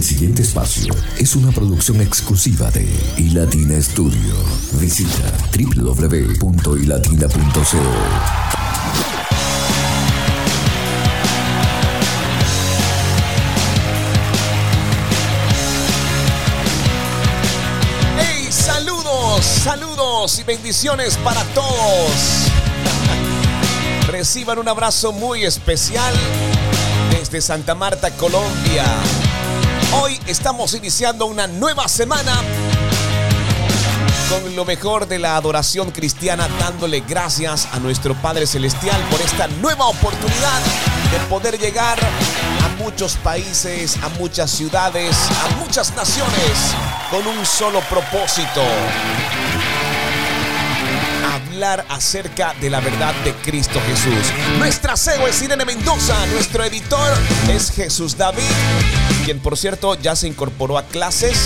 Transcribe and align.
El 0.00 0.06
siguiente 0.06 0.40
espacio 0.40 0.94
es 1.18 1.36
una 1.36 1.52
producción 1.52 2.00
exclusiva 2.00 2.70
de 2.70 2.88
iLatina 3.18 3.78
Studio. 3.82 4.34
Visita 4.80 5.30
www.ilatina.co. 5.52 6.40
¡Hey! 18.18 18.48
Saludos, 18.50 19.44
saludos 19.44 20.38
y 20.38 20.44
bendiciones 20.44 21.18
para 21.18 21.44
todos. 21.52 22.46
Reciban 24.10 24.58
un 24.60 24.68
abrazo 24.68 25.12
muy 25.12 25.44
especial 25.44 26.14
desde 27.10 27.42
Santa 27.42 27.74
Marta, 27.74 28.10
Colombia. 28.12 28.86
Hoy 29.92 30.20
estamos 30.26 30.74
iniciando 30.74 31.26
una 31.26 31.46
nueva 31.46 31.88
semana 31.88 32.32
con 34.28 34.54
lo 34.54 34.64
mejor 34.64 35.08
de 35.08 35.18
la 35.18 35.34
adoración 35.34 35.90
cristiana, 35.90 36.46
dándole 36.60 37.00
gracias 37.00 37.66
a 37.72 37.80
nuestro 37.80 38.14
Padre 38.14 38.46
Celestial 38.46 39.00
por 39.10 39.20
esta 39.20 39.48
nueva 39.60 39.86
oportunidad 39.86 40.60
de 41.10 41.18
poder 41.28 41.58
llegar 41.58 41.98
a 41.98 42.68
muchos 42.82 43.16
países, 43.16 43.96
a 44.02 44.08
muchas 44.10 44.52
ciudades, 44.52 45.16
a 45.44 45.56
muchas 45.56 45.92
naciones, 45.96 46.74
con 47.10 47.26
un 47.26 47.44
solo 47.44 47.80
propósito. 47.90 48.62
Hablar 51.32 51.84
acerca 51.88 52.54
de 52.60 52.70
la 52.70 52.78
verdad 52.78 53.14
de 53.24 53.34
Cristo 53.34 53.80
Jesús. 53.86 54.32
Nuestra 54.58 54.96
CEO 54.96 55.26
es 55.26 55.42
Irene 55.42 55.64
Mendoza, 55.64 56.14
nuestro 56.26 56.62
editor 56.62 57.12
es 57.48 57.72
Jesús 57.72 58.16
David, 58.16 58.44
quien 59.24 59.40
por 59.40 59.56
cierto 59.56 59.94
ya 59.96 60.16
se 60.16 60.28
incorporó 60.28 60.78
a 60.78 60.84
clases 60.84 61.36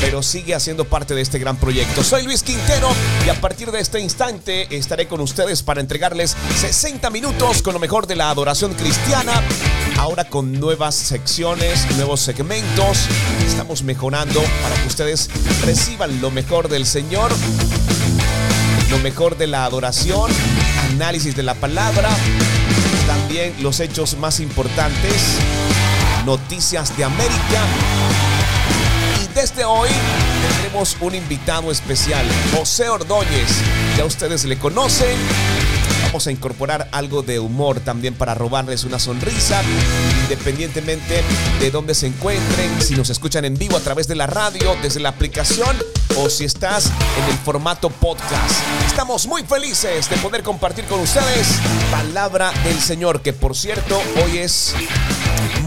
pero 0.00 0.22
sigue 0.22 0.54
haciendo 0.54 0.86
parte 0.86 1.14
de 1.14 1.20
este 1.20 1.38
gran 1.38 1.56
proyecto. 1.56 2.02
Soy 2.02 2.24
Luis 2.24 2.42
Quintero 2.42 2.88
y 3.26 3.28
a 3.28 3.40
partir 3.40 3.70
de 3.70 3.80
este 3.80 4.00
instante 4.00 4.74
estaré 4.74 5.06
con 5.06 5.20
ustedes 5.20 5.62
para 5.62 5.80
entregarles 5.80 6.36
60 6.56 7.10
minutos 7.10 7.62
con 7.62 7.74
lo 7.74 7.78
mejor 7.80 8.06
de 8.06 8.16
la 8.16 8.30
adoración 8.30 8.72
cristiana. 8.74 9.32
Ahora 9.98 10.24
con 10.24 10.58
nuevas 10.58 10.94
secciones, 10.94 11.86
nuevos 11.96 12.20
segmentos. 12.20 13.06
Estamos 13.46 13.82
mejorando 13.82 14.40
para 14.62 14.74
que 14.76 14.88
ustedes 14.88 15.28
reciban 15.64 16.20
lo 16.20 16.30
mejor 16.30 16.68
del 16.68 16.86
Señor, 16.86 17.30
lo 18.90 18.98
mejor 18.98 19.36
de 19.36 19.46
la 19.46 19.64
adoración, 19.64 20.30
análisis 20.92 21.36
de 21.36 21.42
la 21.42 21.54
palabra, 21.54 22.08
los 23.60 23.80
hechos 23.80 24.16
más 24.18 24.40
importantes, 24.40 25.38
noticias 26.24 26.96
de 26.96 27.04
América 27.04 27.66
desde 29.34 29.64
hoy 29.64 29.88
tendremos 30.42 30.96
un 31.00 31.14
invitado 31.14 31.70
especial, 31.70 32.26
José 32.54 32.88
Ordóñez. 32.88 33.48
Ya 33.96 34.04
ustedes 34.04 34.44
le 34.44 34.58
conocen. 34.58 35.16
Vamos 36.10 36.26
a 36.26 36.32
incorporar 36.32 36.88
algo 36.90 37.22
de 37.22 37.38
humor 37.38 37.78
también 37.78 38.14
para 38.14 38.34
robarles 38.34 38.82
una 38.82 38.98
sonrisa, 38.98 39.62
independientemente 40.24 41.22
de 41.60 41.70
dónde 41.70 41.94
se 41.94 42.08
encuentren, 42.08 42.82
si 42.82 42.96
nos 42.96 43.10
escuchan 43.10 43.44
en 43.44 43.56
vivo 43.56 43.76
a 43.76 43.80
través 43.80 44.08
de 44.08 44.16
la 44.16 44.26
radio, 44.26 44.76
desde 44.82 44.98
la 44.98 45.10
aplicación 45.10 45.76
o 46.16 46.28
si 46.28 46.44
estás 46.44 46.86
en 46.86 47.32
el 47.32 47.38
formato 47.44 47.90
podcast. 47.90 48.56
Estamos 48.88 49.28
muy 49.28 49.44
felices 49.44 50.10
de 50.10 50.16
poder 50.16 50.42
compartir 50.42 50.84
con 50.86 50.98
ustedes 50.98 51.46
palabra 51.92 52.50
del 52.64 52.80
Señor, 52.80 53.22
que 53.22 53.32
por 53.32 53.54
cierto 53.54 54.02
hoy 54.20 54.38
es 54.38 54.74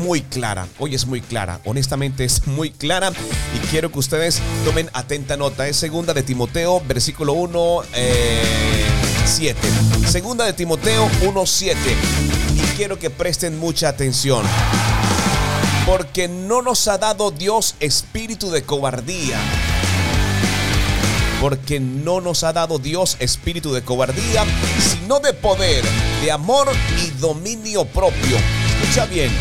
muy 0.02 0.24
clara. 0.24 0.68
Hoy 0.78 0.94
es 0.94 1.06
muy 1.06 1.22
clara. 1.22 1.62
Honestamente 1.64 2.26
es 2.26 2.46
muy 2.48 2.70
clara. 2.72 3.14
Y 3.56 3.68
quiero 3.68 3.94
que 3.94 4.00
ustedes 4.00 4.42
tomen 4.66 4.90
atenta 4.92 5.38
nota. 5.38 5.70
Es 5.70 5.78
segunda 5.78 6.14
de 6.14 6.24
Timoteo, 6.24 6.82
versículo 6.86 7.32
1, 7.32 7.84
7. 9.26 9.58
Eh, 9.58 10.08
segunda 10.08 10.46
de 10.46 10.54
Timoteo 10.54 11.10
1, 11.22 11.46
7. 11.46 11.80
Y 12.56 12.60
quiero 12.76 13.00
que 13.00 13.10
presten 13.10 13.60
mucha 13.60 13.90
atención. 13.90 14.46
Porque 15.86 16.28
no 16.28 16.62
nos 16.62 16.88
ha 16.88 16.98
dado 16.98 17.32
Dios 17.32 17.76
espíritu 17.80 18.52
de 18.52 18.64
cobardía. 18.64 19.38
Porque 21.42 21.80
no 21.80 22.22
nos 22.22 22.44
ha 22.44 22.54
dado 22.54 22.80
Dios 22.80 23.18
espíritu 23.20 23.74
de 23.74 23.82
cobardía, 23.82 24.46
sino 24.80 25.20
de 25.20 25.34
poder, 25.34 25.84
de 26.22 26.32
amor 26.32 26.70
y 27.04 27.10
dominio 27.20 27.86
propio. 27.86 28.38
Escucha 28.82 29.06
bien, 29.06 29.32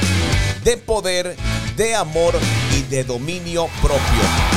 de 0.65 0.77
poder, 0.77 1.37
de 1.77 1.95
amor 1.95 2.35
y 2.77 2.83
de 2.83 3.05
dominio 3.05 3.69
propio. 3.81 4.01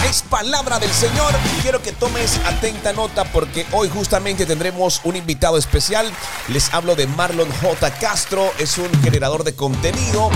Es 0.09 0.23
palabra 0.23 0.79
del 0.79 0.91
Señor. 0.91 1.33
Quiero 1.61 1.81
que 1.81 1.91
tomes 1.91 2.39
atenta 2.45 2.93
nota 2.93 3.23
porque 3.25 3.65
hoy 3.71 3.89
justamente 3.89 4.45
tendremos 4.45 5.01
un 5.03 5.15
invitado 5.15 5.57
especial. 5.57 6.11
Les 6.47 6.73
hablo 6.73 6.95
de 6.95 7.07
Marlon 7.07 7.49
J. 7.61 7.91
Castro. 7.99 8.51
Es 8.59 8.77
un 8.77 8.89
generador 9.01 9.43
de 9.43 9.55
contenido 9.55 10.29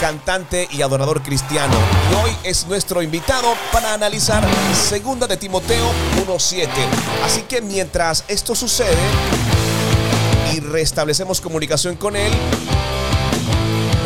cantante 0.00 0.68
y 0.70 0.82
adorador 0.82 1.22
cristiano. 1.22 1.74
Y 2.10 2.14
hoy 2.14 2.36
es 2.44 2.66
nuestro 2.66 3.02
invitado 3.02 3.54
para 3.72 3.94
analizar 3.94 4.44
Segunda 4.74 5.26
de 5.26 5.36
Timoteo 5.36 5.86
1.7. 6.26 6.68
Así 7.24 7.42
que 7.42 7.60
mientras 7.62 8.24
esto 8.28 8.54
sucede 8.54 8.96
y 10.52 10.60
restablecemos 10.60 11.40
comunicación 11.40 11.96
con 11.96 12.16
él, 12.16 12.32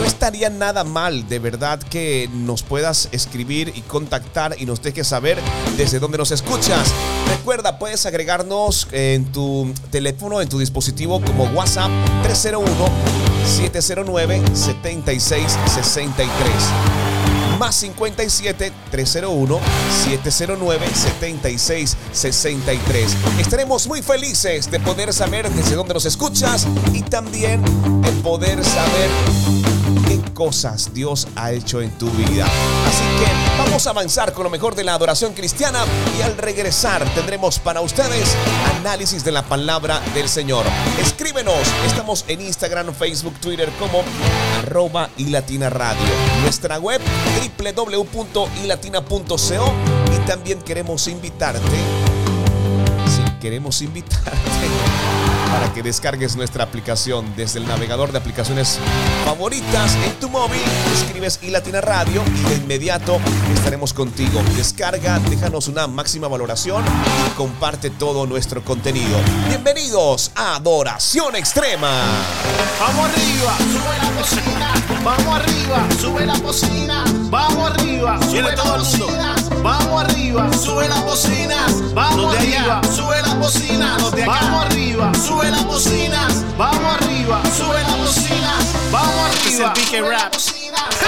estaría 0.09 0.51
nada 0.51 0.85
mal, 0.85 1.29
de 1.29 1.39
verdad, 1.39 1.81
que 1.81 2.31
nos 2.33 2.63
puedas 2.63 3.11
escribir 3.13 3.75
y 3.77 3.83
contactar 3.83 4.57
y 4.59 4.65
nos 4.65 4.81
dejes 4.83 5.07
saber 5.07 5.37
desde 5.77 5.99
dónde 6.01 6.17
nos 6.19 6.31
escuchas. 6.31 6.95
Recuerda, 7.29 7.79
puedes 7.79 8.07
agregarnos 8.07 8.89
en 8.91 9.31
tu 9.31 9.71
teléfono, 9.91 10.41
en 10.41 10.49
tu 10.49 10.59
dispositivo 10.59 11.21
como 11.21 11.45
WhatsApp 11.45 11.91
301 12.23 12.89
709 13.45 14.41
7663 14.55 16.29
más 17.59 17.75
57 17.75 18.73
301 18.91 19.61
709 20.05 20.87
7663. 20.95 23.17
Estaremos 23.41 23.89
muy 23.89 24.03
felices 24.03 24.71
de 24.71 24.79
poder 24.81 25.13
saber 25.13 25.51
desde 25.51 25.75
dónde 25.75 25.93
nos 25.95 26.07
escuchas 26.07 26.67
y 26.93 27.03
también 27.03 27.63
de 28.03 28.13
poder 28.23 28.65
saber 28.65 29.11
cosas 30.39 30.95
Dios 30.95 31.27
ha 31.35 31.51
hecho 31.51 31.83
en 31.83 31.91
tu 31.99 32.09
vida. 32.13 32.47
Así 32.87 33.03
que 33.19 33.27
vamos 33.59 33.85
a 33.89 33.91
avanzar 33.91 34.33
con 34.33 34.45
lo 34.45 34.51
mejor 34.51 34.77
de 34.77 34.85
la 34.85 34.95
adoración 34.95 35.33
cristiana 35.33 35.81
y 36.17 36.23
al 36.23 36.37
regresar 36.37 37.05
tendremos 37.17 37.59
para 37.59 37.81
ustedes 37.81 38.37
análisis 38.79 39.25
de 39.25 39.33
la 39.33 39.43
palabra 39.43 40.01
del 40.15 40.29
Señor. 40.29 40.65
Escríbenos, 41.01 41.59
estamos 41.85 42.25
en 42.29 42.41
Instagram, 42.41 42.95
Facebook, 42.95 43.35
Twitter 43.41 43.69
como 43.81 44.05
arroba 44.61 45.11
y 45.17 45.25
latina 45.25 45.71
radio. 45.71 46.07
Nuestra 46.43 46.79
web 46.79 47.01
www.ilatina.co 47.67 49.75
y 50.15 50.19
también 50.25 50.63
queremos 50.63 51.09
invitarte, 51.09 51.79
si 53.09 53.25
queremos 53.41 53.83
invitarte 53.83 54.48
para 55.53 55.73
que 55.73 55.83
descargues 55.83 56.37
nuestra 56.37 56.65
aplicación 56.65 57.35
desde 57.37 57.59
el 57.59 57.67
navegador 57.67 58.13
de 58.13 58.19
aplicaciones 58.19 58.79
favoritas 59.25 59.95
en 60.05 60.13
tu 60.21 60.29
móvil. 60.29 60.61
Escribes 60.95 61.39
iLatina 61.43 61.81
Radio 61.81 62.23
y 62.25 62.49
de 62.49 62.55
inmediato 62.57 63.19
estaremos 63.55 63.93
contigo. 63.93 64.43
Descarga, 64.57 65.19
déjanos 65.19 65.69
una 65.69 65.87
máxima 65.87 66.29
valoración 66.29 66.85
y 66.85 67.37
comparte 67.37 67.91
todo 67.91 68.27
nuestro 68.27 68.63
contenido. 68.65 69.19
Bienvenidos 69.49 70.33
a 70.35 70.57
Adoración 70.57 71.37
Extrema. 71.37 71.91
Vamos 72.81 73.11
arriba, 73.11 73.57
sube 73.59 73.99
la 74.03 74.21
cocina. 74.21 74.75
Vamos 75.05 75.41
arriba, 75.41 75.89
sube 76.01 76.27
la 76.27 76.39
cocina. 76.41 77.05
Vamos 77.31 77.71
arriba, 77.71 78.21
sube 78.23 78.57
todo 78.57 78.77
el 78.77 78.83
mundo. 78.83 79.48
Vamos 79.63 80.05
arriba, 80.05 80.51
sube 80.53 80.89
las 80.89 81.05
bocinas. 81.05 81.95
Vamos 81.95 82.37
arriba, 82.37 82.81
sube 82.95 83.21
las 83.23 83.39
bocinas. 83.39 84.03
Vamos 84.27 84.67
arriba, 84.67 85.13
sube 85.15 85.51
las 85.51 85.65
bocinas. 85.67 86.45
Vamos 86.57 86.95
arriba, 86.95 87.43
sube 87.57 87.81
las 87.83 87.99
bocinas. 87.99 88.65
Vamos 88.91 89.31
arriba, 89.31 89.75
sube 89.75 90.11
bocinas. 90.33 90.59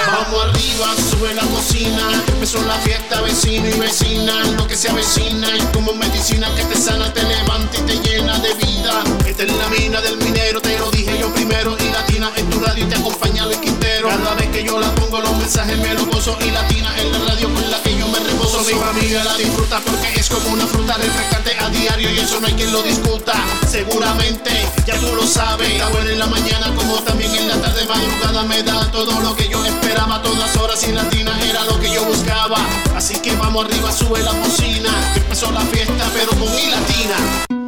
Vamos 0.07 0.45
arriba, 0.45 0.87
sube 1.11 1.35
la 1.35 1.43
cocina. 1.43 2.23
Empezó 2.29 2.63
la 2.63 2.75
fiesta, 2.75 3.21
vecino 3.21 3.69
y 3.69 3.79
vecina. 3.79 4.33
Lo 4.57 4.67
que 4.67 4.77
se 4.77 4.89
avecina 4.89 5.49
y 5.57 5.61
como 5.73 5.93
medicina 5.93 6.49
que 6.55 6.65
te 6.65 6.77
sana, 6.77 7.13
te 7.13 7.23
levanta 7.23 7.77
y 7.79 7.81
te 7.83 7.99
llena 7.99 8.39
de 8.39 8.55
vida. 8.55 9.05
Esta 9.27 9.45
es 9.45 9.53
la 9.53 9.69
mina 9.69 10.01
del 10.01 10.17
minero, 10.19 10.61
te 10.61 10.79
lo 10.79 10.91
dije 10.91 11.19
yo 11.19 11.33
primero. 11.33 11.77
Y 11.79 11.91
latina 11.91 12.31
en 12.37 12.49
tu 12.51 12.61
radio 12.61 12.87
te 12.89 12.97
acompaña 12.97 13.45
el 13.45 13.61
Quintero. 13.61 14.09
Cada 14.09 14.35
vez 14.35 14.49
que 14.49 14.65
yo 14.65 14.79
la 14.79 14.91
pongo, 14.95 15.21
los 15.21 15.37
mensajes 15.37 15.79
me 15.79 15.95
los 15.95 16.07
gozo. 16.07 16.37
Y 16.41 16.51
latina 16.51 16.93
en 16.99 17.13
la 17.13 17.19
radio 17.31 17.53
con 17.53 17.71
la 17.71 17.83
que 17.83 17.97
yo 17.99 18.00
me 18.11 18.19
reposo. 18.21 18.63
Mi 18.65 18.75
familia 18.75 19.25
la 19.25 19.37
disfruta 19.37 19.81
porque 19.81 20.13
es 20.15 20.29
como 20.29 20.51
una 20.51 20.67
fruta 20.67 20.95
refrescante 20.97 21.57
a 21.59 21.69
diario 21.71 22.11
y 22.11 22.19
eso 22.19 22.41
no 22.41 22.47
hay 22.47 22.55
quien 22.55 22.73
lo 22.73 22.83
discuta. 22.83 23.33
Seguramente, 23.69 24.51
ya 24.87 24.99
tú 24.99 25.15
lo 25.15 25.27
sabes. 25.27 25.71
Está 25.71 25.89
bueno 25.89 26.11
en 26.11 26.19
la 26.19 26.27
mañana 26.27 26.75
como 26.75 26.95
también 27.03 27.35
en 27.35 27.49
la 27.49 27.61
tarde 27.61 27.87
madrugada 27.87 28.43
me 28.45 28.63
da 28.63 28.91
todo 28.91 29.21
lo 29.21 29.35
que 29.37 29.49
yo 29.49 29.65
esperaba. 29.65 30.23
Todas 30.23 30.57
horas 30.57 30.83
y 30.89 30.93
latinas 30.93 31.41
era 31.45 31.65
lo 31.65 31.79
que 31.81 31.93
yo 31.93 32.05
buscaba. 32.05 32.59
Así 32.95 33.15
que 33.21 33.35
vamos 33.37 33.65
arriba, 33.65 33.93
sube 33.93 34.23
la 34.23 34.33
cocina. 34.33 34.91
Empezó 35.17 35.51
la 35.51 35.63
fiesta, 35.63 36.11
pero 36.13 36.31
con 36.31 36.55
mi 36.55 36.67
latina. 36.67 37.60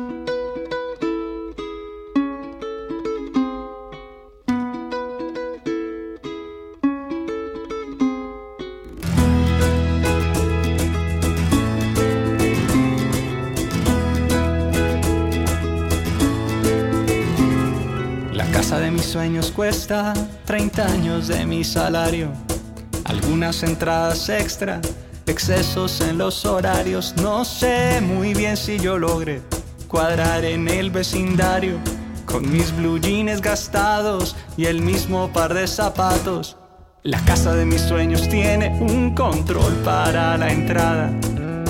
Sueños 19.13 19.53
cuesta 19.55 20.15
30 20.47 20.87
años 20.87 21.29
de 21.29 21.45
mi 21.45 21.65
salario. 21.65 22.33
Algunas 23.05 23.63
entradas 23.63 24.31
extra, 24.31 24.81
excesos 25.27 26.01
en 26.01 26.17
los 26.17 26.47
horarios. 26.47 27.15
No 27.21 27.45
sé 27.45 28.01
muy 28.01 28.33
bien 28.33 28.57
si 28.57 28.79
yo 28.79 28.97
logré 28.97 29.43
cuadrar 29.87 30.47
en 30.47 30.67
el 30.67 30.91
vecindario. 30.91 31.79
Con 32.25 32.51
mis 32.51 32.75
blue 32.75 32.99
jeans 32.99 33.43
gastados 33.43 34.35
y 34.57 34.65
el 34.65 34.81
mismo 34.81 35.31
par 35.31 35.53
de 35.53 35.67
zapatos. 35.67 36.57
La 37.03 37.23
casa 37.27 37.55
de 37.55 37.67
mis 37.67 37.83
sueños 37.83 38.27
tiene 38.31 38.71
un 38.81 39.15
control 39.15 39.75
para 39.85 40.39
la 40.39 40.51
entrada. 40.51 41.13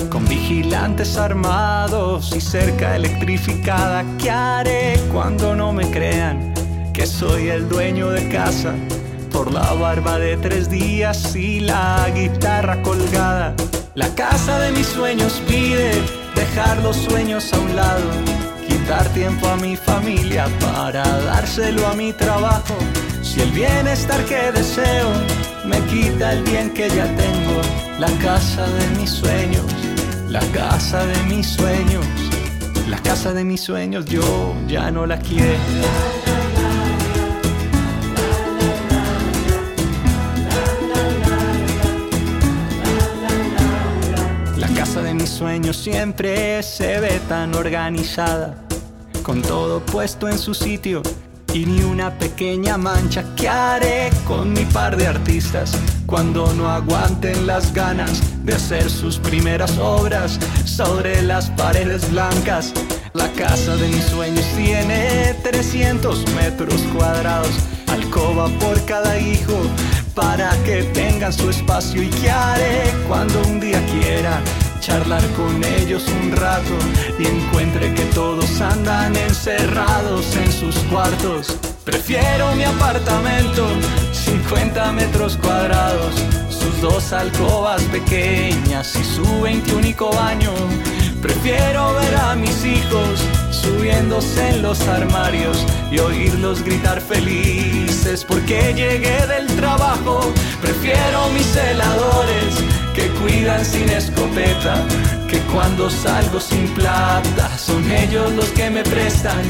Con 0.09 0.25
vigilantes 0.29 1.17
armados 1.17 2.33
y 2.33 2.39
cerca 2.39 2.95
electrificada. 2.95 4.05
¿Qué 4.17 4.31
haré 4.31 4.97
cuando 5.11 5.53
no 5.53 5.73
me 5.73 5.91
crean? 5.91 6.52
Que 6.93 7.07
soy 7.07 7.49
el 7.49 7.67
dueño 7.67 8.11
de 8.11 8.29
casa 8.29 8.73
por 9.31 9.51
la 9.51 9.73
barba 9.73 10.19
de 10.19 10.37
tres 10.37 10.69
días 10.69 11.35
y 11.35 11.59
la 11.59 12.07
guitarra 12.13 12.81
colgada. 12.83 13.55
La 13.95 14.07
casa 14.09 14.59
de 14.59 14.71
mis 14.71 14.87
sueños 14.87 15.41
pide 15.47 15.91
dejar 16.35 16.77
los 16.83 16.95
sueños 16.95 17.51
a 17.51 17.59
un 17.59 17.75
lado, 17.75 18.11
quitar 18.67 19.07
tiempo 19.09 19.47
a 19.47 19.55
mi 19.57 19.75
familia 19.75 20.45
para 20.59 21.03
dárselo 21.03 21.87
a 21.87 21.93
mi 21.95 22.13
trabajo. 22.13 22.75
Si 23.23 23.41
el 23.41 23.51
bienestar 23.51 24.23
que 24.25 24.51
deseo 24.51 25.09
me 25.65 25.79
quita 25.87 26.33
el 26.33 26.43
bien 26.43 26.73
que 26.73 26.89
ya 26.89 27.05
tengo, 27.15 27.61
la 27.99 28.09
casa 28.21 28.67
de 28.67 28.99
mis 28.99 29.09
sueños, 29.09 29.65
la 30.29 30.41
casa 30.51 31.05
de 31.05 31.23
mis 31.23 31.47
sueños, 31.47 32.05
la 32.87 32.97
casa 32.99 33.33
de 33.33 33.43
mis 33.43 33.61
sueños 33.61 34.05
yo 34.05 34.53
ya 34.67 34.91
no 34.91 35.07
la 35.07 35.17
quiero. 35.17 36.22
Mi 45.43 45.49
sueño 45.49 45.73
siempre 45.73 46.63
se 46.63 47.01
ve 47.01 47.19
tan 47.27 47.53
organizada, 47.53 48.55
con 49.23 49.41
todo 49.41 49.81
puesto 49.81 50.29
en 50.29 50.37
su 50.37 50.53
sitio 50.53 51.01
y 51.53 51.65
ni 51.65 51.83
una 51.83 52.17
pequeña 52.17 52.77
mancha. 52.77 53.25
¿Qué 53.35 53.49
haré 53.49 54.09
con 54.25 54.53
mi 54.53 54.63
par 54.63 54.95
de 54.95 55.05
artistas 55.05 55.77
cuando 56.05 56.53
no 56.53 56.69
aguanten 56.69 57.45
las 57.45 57.73
ganas 57.73 58.21
de 58.45 58.53
hacer 58.53 58.89
sus 58.89 59.19
primeras 59.19 59.77
obras 59.79 60.39
sobre 60.63 61.21
las 61.21 61.49
paredes 61.49 62.09
blancas? 62.09 62.71
La 63.13 63.27
casa 63.33 63.75
de 63.75 63.89
mis 63.89 64.05
sueños 64.05 64.45
tiene 64.55 65.35
300 65.43 66.25
metros 66.35 66.81
cuadrados, 66.95 67.51
alcoba 67.87 68.47
por 68.59 68.83
cada 68.85 69.19
hijo 69.19 69.57
para 70.15 70.51
que 70.63 70.83
tengan 70.93 71.33
su 71.33 71.49
espacio 71.49 72.01
y 72.01 72.07
qué 72.07 72.29
haré 72.29 72.93
cuando 73.09 73.41
un 73.41 73.59
día 73.59 73.83
quiera 73.87 74.41
charlar 74.85 75.25
con 75.37 75.63
ellos 75.63 76.03
un 76.21 76.33
rato 76.33 76.77
y 77.17 77.25
encuentre 77.25 77.93
que 77.93 78.03
todos 78.07 78.59
andan 78.59 79.15
encerrados 79.15 80.35
en 80.35 80.51
sus 80.51 80.75
cuartos. 80.91 81.57
Prefiero 81.85 82.53
mi 82.55 82.65
apartamento, 82.65 83.65
50 84.11 84.91
metros 84.91 85.37
cuadrados, 85.37 86.13
sus 86.49 86.81
dos 86.81 87.13
alcobas 87.13 87.81
pequeñas 87.83 88.93
y 88.97 89.03
su 89.05 89.41
veintiúnico 89.41 90.11
baño. 90.11 90.51
Prefiero 91.21 91.93
ver 91.93 92.15
a 92.15 92.35
mis 92.35 92.65
hijos 92.65 93.23
subiéndose 93.51 94.49
en 94.49 94.63
los 94.63 94.81
armarios 94.89 95.65
y 95.91 95.99
oírlos 95.99 96.61
gritar 96.61 96.99
felices 96.99 98.25
porque 98.25 98.73
llegué 98.73 99.25
del 99.27 99.47
trabajo. 99.55 100.33
Prefiero 100.61 101.29
mis 101.29 101.55
heladores 101.55 102.72
cuidan 103.23 103.63
sin 103.63 103.89
escopeta, 103.89 104.85
que 105.29 105.39
cuando 105.53 105.89
salgo 105.89 106.39
sin 106.39 106.67
plata 106.75 107.57
son 107.57 107.89
ellos 107.89 108.31
los 108.33 108.49
que 108.49 108.69
me 108.69 108.83
prestan. 108.83 109.41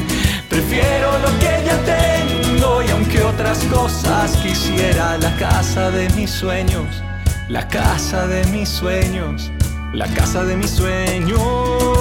Prefiero 0.48 1.18
lo 1.18 1.30
que 1.40 1.52
ya 1.66 1.78
tengo 1.84 2.82
y 2.82 2.90
aunque 2.90 3.22
otras 3.22 3.58
cosas 3.64 4.36
quisiera 4.36 5.18
la 5.18 5.34
casa 5.36 5.90
de 5.90 6.08
mis 6.10 6.30
sueños, 6.30 7.02
la 7.48 7.66
casa 7.66 8.26
de 8.28 8.44
mis 8.46 8.68
sueños, 8.68 9.50
la 9.92 10.06
casa 10.06 10.44
de 10.44 10.56
mis 10.56 10.70
sueños. 10.70 11.93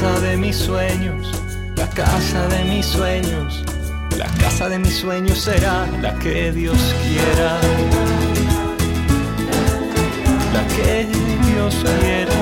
Casa 0.00 0.20
de 0.20 0.36
mis 0.36 0.56
sueños, 0.56 1.28
la 1.74 1.90
casa 1.90 2.46
de 2.46 2.62
mis 2.66 2.86
sueños, 2.86 3.64
la 4.16 4.26
casa 4.40 4.68
de 4.68 4.78
mis 4.78 4.96
sueños 4.96 5.40
será 5.40 5.88
la 6.00 6.16
que 6.20 6.52
Dios 6.52 6.78
quiera. 7.02 7.58
La 10.52 10.64
que 10.68 11.04
Dios 11.50 11.74
quiera. 12.00 12.32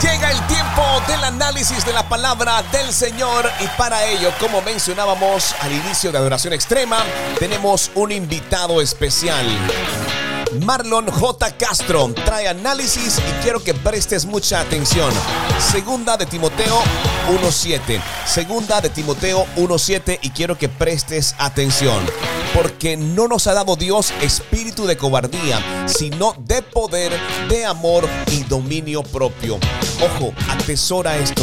Llega 0.00 0.30
el 0.30 0.46
tiempo 0.46 0.82
del 1.06 1.24
análisis 1.24 1.84
de 1.84 1.92
la 1.92 2.08
palabra 2.08 2.62
del 2.72 2.94
Señor 2.94 3.50
y 3.60 3.66
para 3.76 4.06
ello, 4.06 4.32
como 4.40 4.62
mencionábamos 4.62 5.54
al 5.60 5.72
inicio 5.72 6.10
de 6.12 6.16
Adoración 6.16 6.54
Extrema, 6.54 7.04
tenemos 7.38 7.90
un 7.94 8.10
invitado 8.10 8.80
especial. 8.80 9.44
Marlon 10.64 11.10
J. 11.10 11.56
Castro 11.56 12.12
trae 12.24 12.48
análisis 12.48 13.18
y 13.18 13.42
quiero 13.42 13.62
que 13.62 13.74
prestes 13.74 14.24
mucha 14.24 14.60
atención. 14.60 15.12
Segunda 15.58 16.16
de 16.16 16.26
Timoteo 16.26 16.78
1.7. 17.42 18.00
Segunda 18.26 18.80
de 18.80 18.90
Timoteo 18.90 19.46
1.7 19.56 20.18
y 20.22 20.30
quiero 20.30 20.56
que 20.56 20.68
prestes 20.68 21.34
atención. 21.38 22.04
Porque 22.54 22.96
no 22.96 23.28
nos 23.28 23.46
ha 23.46 23.54
dado 23.54 23.76
Dios 23.76 24.12
espíritu 24.22 24.86
de 24.86 24.96
cobardía, 24.96 25.86
sino 25.86 26.34
de 26.38 26.62
poder, 26.62 27.12
de 27.48 27.64
amor 27.64 28.08
y 28.32 28.44
dominio 28.44 29.02
propio. 29.02 29.58
Ojo, 30.02 30.32
atesora 30.48 31.18
esto. 31.18 31.42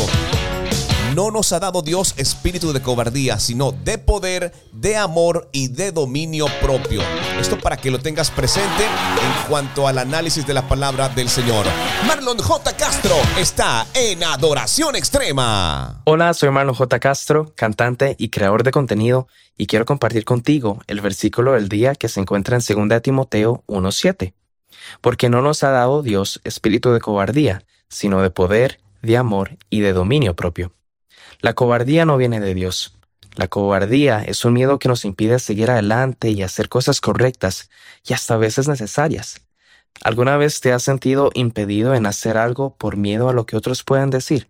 No 1.15 1.31
nos 1.31 1.53
ha 1.53 1.61
dado 1.61 1.81
Dios 1.81 2.13
espíritu 2.17 2.73
de 2.73 2.81
cobardía, 2.81 3.39
sino 3.39 3.71
de 3.71 3.97
poder, 3.97 4.51
de 4.73 4.97
amor 4.97 5.47
y 5.53 5.69
de 5.69 5.93
dominio 5.93 6.45
propio. 6.61 6.99
Esto 7.39 7.57
para 7.57 7.77
que 7.77 7.89
lo 7.89 7.99
tengas 7.99 8.29
presente 8.29 8.83
en 8.83 9.49
cuanto 9.49 9.87
al 9.87 9.97
análisis 9.97 10.45
de 10.45 10.53
la 10.53 10.67
palabra 10.67 11.07
del 11.07 11.29
Señor. 11.29 11.65
Marlon 12.05 12.37
J. 12.37 12.75
Castro 12.75 13.15
está 13.39 13.87
en 13.93 14.25
Adoración 14.25 14.97
Extrema. 14.97 16.01
Hola, 16.03 16.33
soy 16.33 16.49
Marlon 16.49 16.75
J. 16.75 16.99
Castro, 16.99 17.53
cantante 17.55 18.17
y 18.19 18.27
creador 18.27 18.63
de 18.63 18.71
contenido, 18.71 19.29
y 19.55 19.67
quiero 19.67 19.85
compartir 19.85 20.25
contigo 20.25 20.81
el 20.87 20.99
versículo 20.99 21.53
del 21.53 21.69
día 21.69 21.95
que 21.95 22.09
se 22.09 22.19
encuentra 22.19 22.57
en 22.57 22.89
2 22.89 23.01
Timoteo 23.01 23.63
1.7. 23.67 24.33
Porque 24.99 25.29
no 25.29 25.41
nos 25.41 25.63
ha 25.63 25.69
dado 25.69 26.03
Dios 26.03 26.41
espíritu 26.43 26.91
de 26.91 26.99
cobardía, 26.99 27.63
sino 27.87 28.21
de 28.21 28.31
poder, 28.31 28.81
de 29.01 29.15
amor 29.15 29.57
y 29.69 29.79
de 29.79 29.93
dominio 29.93 30.35
propio. 30.35 30.73
La 31.45 31.53
cobardía 31.53 32.05
no 32.05 32.17
viene 32.17 32.39
de 32.39 32.55
Dios. 32.55 32.97
La 33.35 33.47
cobardía 33.47 34.23
es 34.23 34.45
un 34.45 34.53
miedo 34.53 34.79
que 34.79 34.87
nos 34.87 35.05
impide 35.05 35.37
seguir 35.37 35.69
adelante 35.69 36.31
y 36.31 36.41
hacer 36.41 36.69
cosas 36.69 37.01
correctas 37.01 37.69
y 38.03 38.13
hasta 38.13 38.33
a 38.33 38.37
veces 38.37 38.67
necesarias. 38.67 39.45
¿Alguna 40.01 40.37
vez 40.37 40.59
te 40.59 40.73
has 40.73 40.81
sentido 40.81 41.29
impedido 41.35 41.93
en 41.93 42.07
hacer 42.07 42.39
algo 42.39 42.75
por 42.75 42.97
miedo 42.97 43.29
a 43.29 43.33
lo 43.33 43.45
que 43.45 43.57
otros 43.57 43.83
pueden 43.83 44.09
decir? 44.09 44.49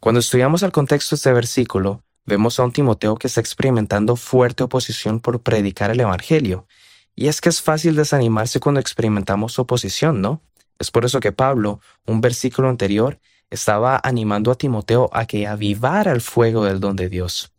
Cuando 0.00 0.18
estudiamos 0.18 0.64
el 0.64 0.72
contexto 0.72 1.14
de 1.14 1.18
este 1.18 1.32
versículo, 1.32 2.02
vemos 2.26 2.58
a 2.58 2.64
un 2.64 2.72
Timoteo 2.72 3.14
que 3.14 3.28
está 3.28 3.40
experimentando 3.40 4.16
fuerte 4.16 4.64
oposición 4.64 5.20
por 5.20 5.40
predicar 5.40 5.92
el 5.92 6.00
Evangelio. 6.00 6.66
Y 7.14 7.28
es 7.28 7.40
que 7.40 7.48
es 7.48 7.62
fácil 7.62 7.94
desanimarse 7.94 8.58
cuando 8.58 8.80
experimentamos 8.80 9.56
oposición, 9.60 10.20
¿no? 10.20 10.42
Es 10.80 10.90
por 10.90 11.04
eso 11.04 11.20
que 11.20 11.30
Pablo, 11.30 11.78
un 12.06 12.20
versículo 12.20 12.68
anterior, 12.68 13.20
estaba 13.52 14.00
animando 14.02 14.50
a 14.50 14.54
Timoteo 14.54 15.10
a 15.12 15.26
que 15.26 15.46
avivara 15.46 16.12
el 16.12 16.22
fuego 16.22 16.64
del 16.64 16.80
don 16.80 16.96
de 16.96 17.10
Dios. 17.10 17.52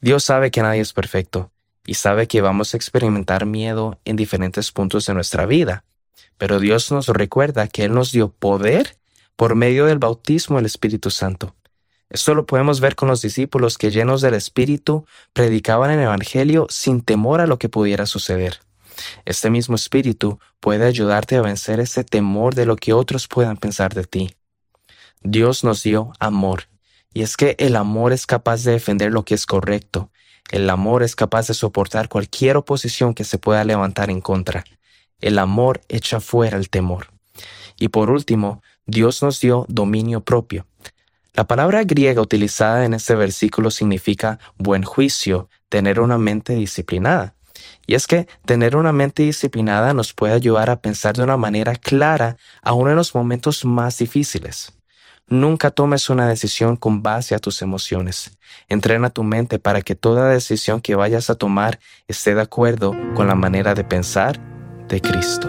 Dios 0.00 0.24
sabe 0.24 0.50
que 0.50 0.62
nadie 0.62 0.80
es 0.80 0.94
perfecto 0.94 1.52
y 1.84 1.94
sabe 1.94 2.26
que 2.26 2.40
vamos 2.40 2.72
a 2.72 2.78
experimentar 2.78 3.44
miedo 3.44 4.00
en 4.06 4.16
diferentes 4.16 4.72
puntos 4.72 5.04
de 5.04 5.12
nuestra 5.12 5.44
vida, 5.44 5.84
pero 6.38 6.58
Dios 6.58 6.90
nos 6.90 7.08
recuerda 7.08 7.68
que 7.68 7.84
Él 7.84 7.92
nos 7.92 8.10
dio 8.10 8.30
poder 8.30 8.96
por 9.36 9.54
medio 9.54 9.84
del 9.84 9.98
bautismo 9.98 10.56
del 10.56 10.66
Espíritu 10.66 11.10
Santo. 11.10 11.54
Esto 12.08 12.34
lo 12.34 12.46
podemos 12.46 12.80
ver 12.80 12.94
con 12.94 13.08
los 13.08 13.20
discípulos 13.20 13.76
que 13.76 13.90
llenos 13.90 14.22
del 14.22 14.34
Espíritu 14.34 15.06
predicaban 15.34 15.90
el 15.90 16.00
Evangelio 16.00 16.66
sin 16.70 17.02
temor 17.02 17.42
a 17.42 17.46
lo 17.46 17.58
que 17.58 17.68
pudiera 17.68 18.06
suceder. 18.06 18.60
Este 19.26 19.50
mismo 19.50 19.74
Espíritu 19.74 20.38
puede 20.58 20.86
ayudarte 20.86 21.36
a 21.36 21.42
vencer 21.42 21.80
ese 21.80 22.02
temor 22.02 22.54
de 22.54 22.64
lo 22.64 22.76
que 22.76 22.94
otros 22.94 23.28
puedan 23.28 23.58
pensar 23.58 23.92
de 23.94 24.04
ti. 24.04 24.34
Dios 25.24 25.64
nos 25.64 25.82
dio 25.82 26.12
amor, 26.18 26.68
y 27.14 27.22
es 27.22 27.36
que 27.36 27.54
el 27.58 27.76
amor 27.76 28.12
es 28.12 28.26
capaz 28.26 28.64
de 28.64 28.72
defender 28.72 29.12
lo 29.12 29.24
que 29.24 29.34
es 29.34 29.46
correcto. 29.46 30.10
El 30.50 30.68
amor 30.68 31.02
es 31.02 31.14
capaz 31.14 31.48
de 31.48 31.54
soportar 31.54 32.08
cualquier 32.08 32.56
oposición 32.56 33.14
que 33.14 33.24
se 33.24 33.38
pueda 33.38 33.64
levantar 33.64 34.10
en 34.10 34.20
contra. 34.20 34.64
El 35.20 35.38
amor 35.38 35.80
echa 35.88 36.20
fuera 36.20 36.56
el 36.56 36.68
temor. 36.68 37.08
Y 37.78 37.88
por 37.88 38.10
último, 38.10 38.62
Dios 38.86 39.22
nos 39.22 39.40
dio 39.40 39.64
dominio 39.68 40.22
propio. 40.22 40.66
La 41.34 41.44
palabra 41.44 41.84
griega 41.84 42.20
utilizada 42.20 42.84
en 42.84 42.92
este 42.92 43.14
versículo 43.14 43.70
significa 43.70 44.38
buen 44.58 44.82
juicio, 44.82 45.48
tener 45.68 46.00
una 46.00 46.18
mente 46.18 46.54
disciplinada. 46.54 47.34
Y 47.86 47.94
es 47.94 48.06
que 48.06 48.26
tener 48.44 48.76
una 48.76 48.92
mente 48.92 49.22
disciplinada 49.22 49.94
nos 49.94 50.12
puede 50.12 50.34
ayudar 50.34 50.68
a 50.68 50.80
pensar 50.80 51.16
de 51.16 51.22
una 51.22 51.36
manera 51.36 51.76
clara 51.76 52.36
aún 52.60 52.90
en 52.90 52.96
los 52.96 53.14
momentos 53.14 53.64
más 53.64 53.98
difíciles. 53.98 54.72
Nunca 55.32 55.70
tomes 55.70 56.10
una 56.10 56.28
decisión 56.28 56.76
con 56.76 57.02
base 57.02 57.34
a 57.34 57.38
tus 57.38 57.62
emociones. 57.62 58.36
Entrena 58.68 59.08
tu 59.08 59.22
mente 59.22 59.58
para 59.58 59.80
que 59.80 59.94
toda 59.94 60.28
decisión 60.28 60.82
que 60.82 60.94
vayas 60.94 61.30
a 61.30 61.36
tomar 61.36 61.80
esté 62.06 62.34
de 62.34 62.42
acuerdo 62.42 62.94
con 63.14 63.28
la 63.28 63.34
manera 63.34 63.72
de 63.72 63.82
pensar 63.82 64.38
de 64.88 65.00
Cristo. 65.00 65.48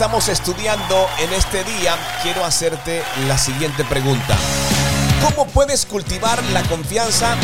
estamos 0.00 0.30
estudiando 0.30 1.06
en 1.18 1.30
este 1.34 1.62
día, 1.62 1.94
quiero 2.22 2.42
hacerte 2.42 3.02
la 3.28 3.36
siguiente 3.36 3.84
pregunta. 3.84 4.34
¿Cómo 5.22 5.46
puedes 5.46 5.84
cultivar 5.84 6.42
la 6.54 6.62
confianza 6.62 7.36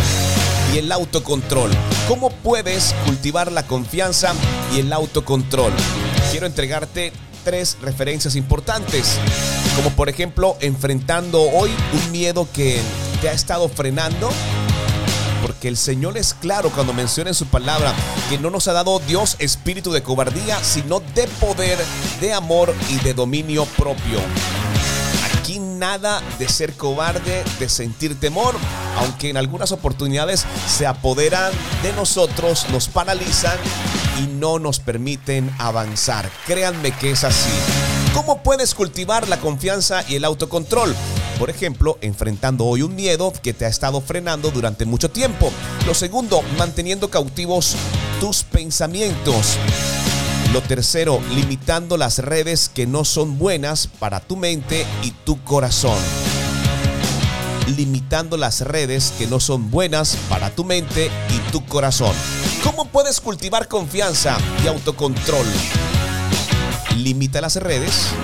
y 0.73 0.79
el 0.79 0.91
autocontrol? 0.91 1.71
¿Cómo 2.09 2.31
puedes 2.31 2.95
cultivar 3.05 3.53
la 3.53 3.67
confianza 3.67 4.33
y 4.75 4.81
el 4.81 4.91
autocontrol? 4.95 5.71
Quiero 6.31 6.47
entregarte 6.47 7.13
tres 7.45 7.77
referencias 7.83 8.37
importantes, 8.37 9.19
como 9.77 9.91
por 9.91 10.09
ejemplo 10.09 10.57
enfrentando 10.61 11.43
hoy 11.43 11.71
un 11.93 12.11
miedo 12.11 12.49
que 12.55 12.81
te 13.21 13.29
ha 13.29 13.33
estado 13.33 13.69
frenando, 13.69 14.31
porque 15.43 15.69
el 15.69 15.77
Señor 15.77 16.17
es 16.17 16.35
claro 16.35 16.71
cuando 16.71 16.93
menciona 16.93 17.31
en 17.31 17.35
su 17.35 17.47
palabra 17.47 17.93
que 18.29 18.39
no 18.39 18.51
nos 18.51 18.69
ha 18.69 18.73
dado 18.73 18.99
Dios 19.01 19.37
espíritu 19.39 19.93
de 19.93 20.03
cobardía, 20.03 20.63
sino 20.63 21.01
de 21.15 21.27
poder, 21.41 21.79
de 22.21 22.33
amor 22.33 22.75
y 22.91 22.97
de 23.01 23.15
dominio 23.15 23.65
propio. 23.77 24.21
Aquí 25.39 25.59
nada 25.59 26.23
de 26.39 26.49
ser 26.49 26.73
cobarde, 26.75 27.45
de 27.59 27.69
sentir 27.69 28.19
temor, 28.19 28.57
aunque 28.99 29.31
en 29.31 29.37
algunas 29.37 29.73
oportunidades 29.73 30.45
se 30.69 30.87
apoderan 30.87 31.53
de 31.83 31.93
nosotros, 31.93 32.67
nos 32.71 32.89
paralizan 32.89 33.57
y 34.19 34.27
no 34.27 34.59
nos 34.59 34.81
permiten 34.81 35.55
avanzar. 35.59 36.31
Créanme 36.47 36.91
que 36.93 37.13
es 37.13 37.25
así. 37.25 37.51
¿Cómo 38.13 38.43
puedes 38.43 38.75
cultivar 38.75 39.29
la 39.29 39.39
confianza 39.39 40.03
y 40.09 40.17
el 40.17 40.25
autocontrol? 40.25 40.97
Por 41.39 41.51
ejemplo, 41.51 41.99
enfrentando 42.01 42.65
hoy 42.65 42.83
un 42.83 42.95
miedo 42.95 43.33
que 43.43 43.53
te 43.53 43.67
ha 43.67 43.69
estado 43.69 44.01
frenando 44.01 44.51
durante 44.51 44.87
mucho 44.87 45.11
tiempo. 45.11 45.53
Lo 45.87 45.93
segundo, 45.93 46.41
manteniendo 46.57 47.11
cautivos 47.11 47.77
tus 48.21 48.43
pensamientos. 48.43 49.59
Lo 50.53 50.63
tercero, 50.63 51.21
limitando 51.35 51.99
las 51.99 52.21
redes 52.21 52.71
que 52.71 52.87
no 52.87 53.05
son 53.05 53.39
buenas 53.39 53.87
para 53.87 54.21
tu 54.21 54.37
mente 54.37 54.87
y 55.03 55.11
tu 55.11 55.43
corazón. 55.45 55.99
Limitando 57.77 58.39
las 58.39 58.63
redes 58.63 59.13
que 59.19 59.27
no 59.27 59.39
son 59.39 59.71
buenas 59.71 60.17
para 60.31 60.51
tu 60.51 60.65
mente 60.65 61.11
y 61.29 61.51
tu 61.51 61.67
corazón. 61.67 62.15
¿Cómo 62.63 62.87
puedes 62.87 63.21
cultivar 63.21 63.69
confianza 63.69 64.39
y 64.65 64.69
autocontrol? 64.69 65.47
Limita 66.97 67.43
las 67.43 67.57
redes. 67.57 68.15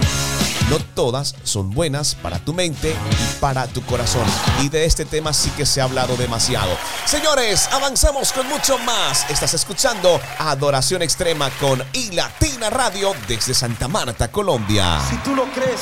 No 0.71 0.79
todas 0.95 1.35
son 1.45 1.71
buenas 1.71 2.15
para 2.15 2.39
tu 2.39 2.55
mente 2.55 2.91
y 2.93 3.41
para 3.41 3.67
tu 3.67 3.83
corazón. 3.83 4.25
Y 4.63 4.69
de 4.69 4.85
este 4.85 5.05
tema 5.05 5.33
sí 5.33 5.51
que 5.51 5.67
se 5.67 5.81
ha 5.81 5.85
hablado 5.85 6.17
demasiado. 6.17 6.71
Señores, 7.05 7.69
avanzamos 7.73 8.33
con 8.33 8.49
mucho 8.49 8.79
más. 8.79 9.29
Estás 9.31 9.55
escuchando 9.55 10.21
Adoración 10.39 11.03
Extrema 11.03 11.51
con 11.61 11.83
I 11.93 12.13
Latina 12.13 12.71
Radio 12.71 13.13
desde 13.29 13.55
Santa 13.55 13.89
Marta, 13.89 14.31
Colombia. 14.31 15.01
Si 15.09 15.17
tú 15.19 15.35
lo 15.35 15.45
crees, 15.53 15.81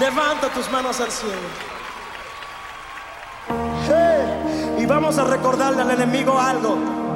levanta 0.00 0.52
tus 0.52 0.70
manos 0.70 1.00
al 1.00 1.10
cielo. 1.10 1.72
Y 4.78 4.86
vamos 4.86 5.18
a 5.18 5.24
recordarle 5.24 5.82
al 5.82 5.90
enemigo 5.90 6.38
algo. 6.38 7.11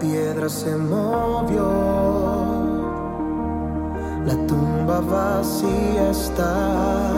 Piedra 0.00 0.48
se 0.48 0.74
movió, 0.76 1.70
la 4.24 4.34
tumba 4.46 5.00
vacía 5.00 6.10
está. 6.10 7.12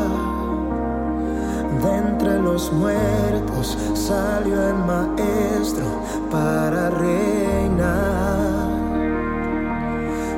De 1.81 1.97
entre 1.97 2.39
los 2.41 2.73
muertos 2.73 3.79
salió 3.95 4.69
el 4.69 4.75
maestro 4.75 5.87
para 6.31 6.91
reinar. 6.91 8.73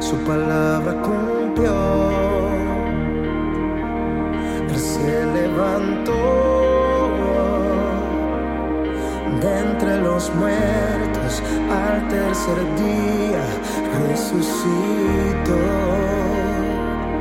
Su 0.01 0.17
palabra 0.19 1.01
cumplió, 1.03 1.73
él 4.69 4.79
se 4.79 5.27
levantó 5.27 6.64
entre 9.45 9.99
los 9.99 10.35
muertos 10.35 11.43
al 11.71 12.09
tercer 12.09 12.59
día 12.77 13.45
resucitó. 14.09 15.59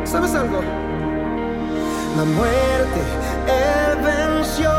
¿Sabes 0.05 0.33
algo? 0.35 0.61
La 2.17 2.23
muerte 2.25 3.01
él 3.47 3.97
venció 4.03 4.71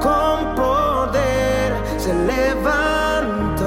con 0.00 0.54
poder, 0.56 1.72
se 1.98 2.12
levantó, 2.14 3.66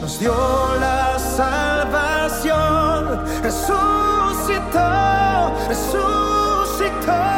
nos 0.00 0.18
dio 0.18 0.34
la 0.80 1.18
salvación, 1.18 2.60
resucitó, 3.42 4.88
resucitó 5.68 7.31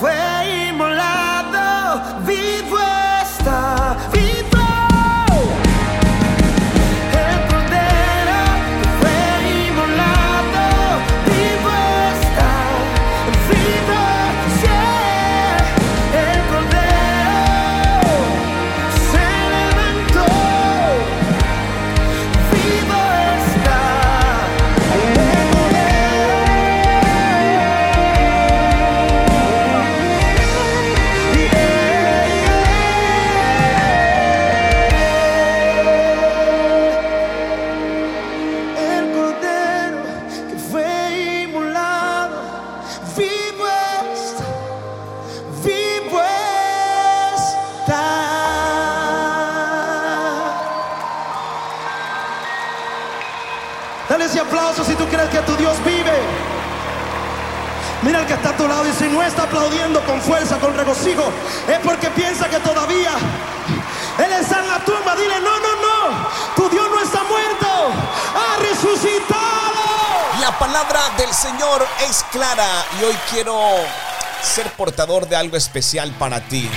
pueblo 0.00 0.96
vivo. 2.24 2.89
Fuerza, 60.20 60.58
con 60.58 60.76
regocijo, 60.76 61.24
es 61.68 61.78
porque 61.80 62.08
piensa 62.10 62.48
que 62.48 62.58
todavía 62.60 63.12
Él 64.18 64.32
está 64.32 64.60
en 64.60 64.68
la 64.68 64.84
tumba. 64.84 65.16
Dile, 65.16 65.40
no, 65.40 65.58
no, 65.58 65.74
no, 65.76 66.28
tu 66.56 66.68
Dios 66.68 66.88
no 66.88 67.02
está 67.02 67.22
muerto, 67.24 67.66
ha 68.34 68.60
resucitado. 68.60 70.40
La 70.40 70.58
palabra 70.58 71.00
del 71.18 71.32
Señor 71.32 71.86
es 72.08 72.24
clara 72.30 72.84
y 73.00 73.04
hoy 73.04 73.16
quiero 73.30 73.58
ser 74.42 74.70
portador 74.72 75.28
de 75.28 75.36
algo 75.36 75.56
especial 75.56 76.10
para 76.18 76.40
ti. 76.40 76.68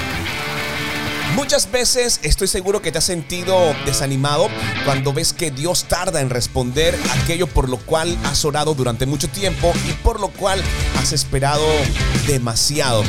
Muchas 1.36 1.72
veces 1.72 2.20
estoy 2.22 2.48
seguro 2.48 2.82
que 2.82 2.92
te 2.92 3.00
has 3.00 3.06
sentido 3.06 3.76
desanimado 3.86 4.50
cuando 4.86 5.14
ves 5.14 5.34
que 5.34 5.50
Dios 5.50 5.86
tarda 5.86 6.22
en 6.22 6.30
responder 6.30 6.98
aquello 7.22 7.48
por 7.48 7.70
lo 7.70 7.78
cual 7.78 8.16
has 8.26 8.46
orado 8.46 8.76
durante 8.76 9.08
mucho 9.08 9.28
tiempo 9.28 9.74
y 9.90 9.94
por 9.94 10.20
lo 10.20 10.28
cual 10.28 10.62
has 11.00 11.12
esperado 11.12 11.66
demasiado. 12.28 13.04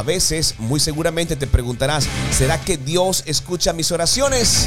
A 0.00 0.02
veces, 0.02 0.54
muy 0.56 0.80
seguramente 0.80 1.36
te 1.36 1.46
preguntarás, 1.46 2.06
¿será 2.32 2.58
que 2.58 2.78
Dios 2.78 3.22
escucha 3.26 3.74
mis 3.74 3.92
oraciones? 3.92 4.66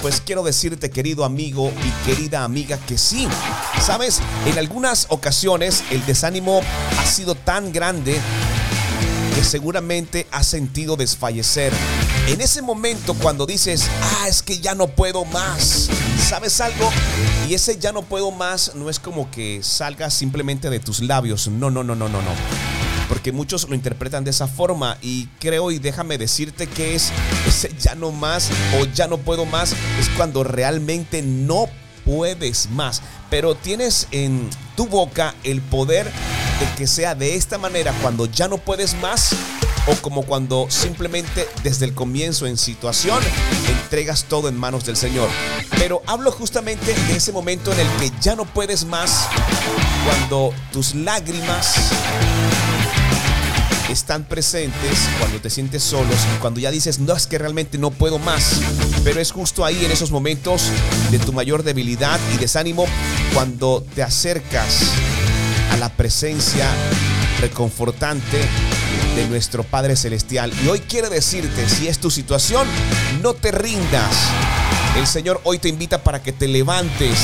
Pues 0.00 0.22
quiero 0.24 0.44
decirte, 0.44 0.90
querido 0.90 1.24
amigo 1.24 1.72
y 1.84 2.06
querida 2.06 2.44
amiga, 2.44 2.78
que 2.86 2.96
sí. 2.96 3.26
Sabes, 3.84 4.20
en 4.46 4.56
algunas 4.58 5.06
ocasiones 5.08 5.82
el 5.90 6.06
desánimo 6.06 6.62
ha 7.00 7.04
sido 7.04 7.34
tan 7.34 7.72
grande 7.72 8.16
que 9.34 9.42
seguramente 9.42 10.28
has 10.30 10.46
sentido 10.46 10.94
desfallecer. 10.94 11.72
En 12.28 12.40
ese 12.40 12.62
momento 12.62 13.14
cuando 13.14 13.46
dices, 13.46 13.88
ah, 14.02 14.28
es 14.28 14.40
que 14.40 14.60
ya 14.60 14.76
no 14.76 14.86
puedo 14.86 15.24
más, 15.24 15.88
¿sabes 16.28 16.60
algo? 16.60 16.92
Y 17.48 17.54
ese 17.54 17.76
ya 17.76 17.90
no 17.90 18.02
puedo 18.02 18.30
más 18.30 18.76
no 18.76 18.88
es 18.88 19.00
como 19.00 19.32
que 19.32 19.64
salga 19.64 20.10
simplemente 20.10 20.70
de 20.70 20.78
tus 20.78 21.00
labios. 21.00 21.48
No, 21.48 21.72
no, 21.72 21.82
no, 21.82 21.96
no, 21.96 22.08
no, 22.08 22.22
no. 22.22 22.79
Porque 23.10 23.32
muchos 23.32 23.68
lo 23.68 23.74
interpretan 23.74 24.24
de 24.24 24.30
esa 24.30 24.46
forma 24.46 24.96
y 25.02 25.26
creo 25.40 25.72
y 25.72 25.78
déjame 25.78 26.16
decirte 26.16 26.66
que 26.68 26.94
es 26.94 27.10
ya 27.78 27.94
no 27.94 28.12
más 28.12 28.48
o 28.80 28.86
ya 28.94 29.08
no 29.08 29.18
puedo 29.18 29.44
más 29.44 29.72
es 29.98 30.08
cuando 30.16 30.44
realmente 30.44 31.20
no 31.20 31.66
puedes 32.06 32.70
más. 32.70 33.02
Pero 33.28 33.56
tienes 33.56 34.06
en 34.12 34.48
tu 34.76 34.86
boca 34.86 35.34
el 35.44 35.60
poder 35.60 36.06
de 36.06 36.74
que 36.76 36.86
sea 36.86 37.14
de 37.14 37.34
esta 37.34 37.58
manera 37.58 37.92
cuando 38.00 38.26
ya 38.26 38.46
no 38.46 38.58
puedes 38.58 38.94
más 39.00 39.34
o 39.86 39.94
como 39.96 40.22
cuando 40.22 40.66
simplemente 40.68 41.48
desde 41.62 41.86
el 41.86 41.94
comienzo 41.94 42.46
en 42.46 42.56
situación 42.56 43.18
entregas 43.68 44.24
todo 44.24 44.48
en 44.48 44.56
manos 44.56 44.84
del 44.84 44.96
Señor. 44.96 45.28
Pero 45.78 46.02
hablo 46.06 46.30
justamente 46.30 46.94
de 46.94 47.16
ese 47.16 47.32
momento 47.32 47.72
en 47.72 47.80
el 47.80 47.88
que 47.98 48.12
ya 48.20 48.36
no 48.36 48.44
puedes 48.44 48.84
más, 48.84 49.26
cuando 50.04 50.52
tus 50.72 50.94
lágrimas 50.94 51.74
están 53.90 54.24
presentes, 54.24 54.98
cuando 55.18 55.40
te 55.40 55.50
sientes 55.50 55.82
solos 55.82 56.16
y 56.34 56.38
cuando 56.40 56.60
ya 56.60 56.70
dices, 56.70 56.98
no 56.98 57.14
es 57.14 57.26
que 57.26 57.38
realmente 57.38 57.78
no 57.78 57.90
puedo 57.90 58.18
más. 58.18 58.60
Pero 59.04 59.20
es 59.20 59.32
justo 59.32 59.64
ahí 59.64 59.84
en 59.84 59.90
esos 59.90 60.10
momentos 60.10 60.70
de 61.10 61.18
tu 61.18 61.32
mayor 61.32 61.62
debilidad 61.62 62.18
y 62.34 62.38
desánimo 62.38 62.86
cuando 63.34 63.84
te 63.94 64.02
acercas 64.02 64.92
a 65.72 65.76
la 65.76 65.88
presencia 65.88 66.68
reconfortante 67.40 68.38
de 69.16 69.26
nuestro 69.28 69.64
Padre 69.64 69.96
Celestial. 69.96 70.52
Y 70.64 70.68
hoy 70.68 70.80
quiere 70.80 71.08
decirte, 71.08 71.68
si 71.68 71.88
es 71.88 71.98
tu 71.98 72.10
situación, 72.10 72.66
no 73.22 73.34
te 73.34 73.50
rindas. 73.50 74.14
El 74.96 75.06
Señor 75.06 75.40
hoy 75.44 75.58
te 75.58 75.68
invita 75.68 76.02
para 76.02 76.22
que 76.22 76.32
te 76.32 76.46
levantes. 76.46 77.18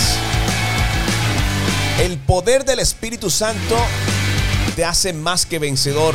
El 2.00 2.18
poder 2.18 2.64
del 2.64 2.80
Espíritu 2.80 3.30
Santo 3.30 3.76
te 4.76 4.84
hace 4.84 5.14
más 5.14 5.46
que 5.46 5.58
vencedor, 5.58 6.14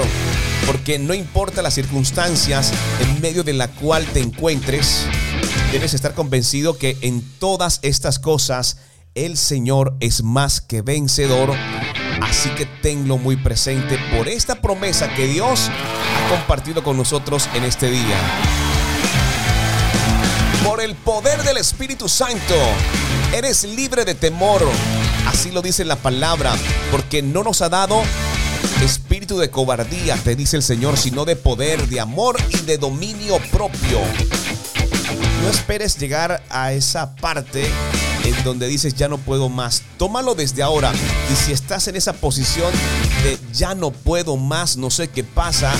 porque 0.65 0.99
no 0.99 1.13
importa 1.13 1.61
las 1.61 1.73
circunstancias 1.73 2.71
en 3.01 3.21
medio 3.21 3.43
de 3.43 3.53
la 3.53 3.67
cual 3.67 4.05
te 4.07 4.19
encuentres, 4.19 5.05
debes 5.71 5.93
estar 5.93 6.13
convencido 6.13 6.77
que 6.77 6.97
en 7.01 7.21
todas 7.39 7.79
estas 7.81 8.19
cosas 8.19 8.77
el 9.15 9.37
Señor 9.37 9.95
es 9.99 10.23
más 10.23 10.61
que 10.61 10.81
vencedor. 10.81 11.53
Así 12.21 12.49
que 12.51 12.65
tenlo 12.65 13.17
muy 13.17 13.35
presente 13.35 13.97
por 14.15 14.27
esta 14.27 14.61
promesa 14.61 15.13
que 15.13 15.27
Dios 15.27 15.69
ha 15.69 16.29
compartido 16.29 16.83
con 16.83 16.95
nosotros 16.97 17.49
en 17.53 17.63
este 17.63 17.89
día. 17.89 18.17
Por 20.63 20.81
el 20.81 20.95
poder 20.95 21.43
del 21.43 21.57
Espíritu 21.57 22.07
Santo, 22.07 22.55
eres 23.33 23.63
libre 23.63 24.05
de 24.05 24.15
temor. 24.15 24.61
Así 25.25 25.51
lo 25.51 25.61
dice 25.61 25.83
la 25.83 25.95
palabra, 25.95 26.53
porque 26.91 27.21
no 27.21 27.43
nos 27.43 27.61
ha 27.61 27.69
dado 27.69 28.01
espíritu 28.83 29.00
de 29.27 29.51
cobardía, 29.51 30.17
te 30.17 30.35
dice 30.35 30.57
el 30.57 30.63
Señor, 30.63 30.97
sino 30.97 31.25
de 31.25 31.35
poder, 31.35 31.87
de 31.87 31.99
amor 31.99 32.37
y 32.49 32.57
de 32.65 32.77
dominio 32.77 33.37
propio. 33.51 33.99
No 35.43 35.49
esperes 35.49 35.97
llegar 35.97 36.43
a 36.49 36.73
esa 36.73 37.15
parte 37.15 37.69
en 38.25 38.43
donde 38.43 38.67
dices 38.67 38.95
ya 38.95 39.07
no 39.07 39.19
puedo 39.19 39.47
más. 39.47 39.83
Tómalo 39.97 40.33
desde 40.33 40.63
ahora. 40.63 40.91
Y 41.31 41.35
si 41.35 41.53
estás 41.53 41.87
en 41.87 41.95
esa 41.95 42.13
posición 42.13 42.73
de 43.23 43.37
ya 43.53 43.75
no 43.75 43.91
puedo 43.91 44.37
más, 44.37 44.75
no 44.75 44.89
sé 44.89 45.07
qué 45.07 45.23
pasa, 45.23 45.71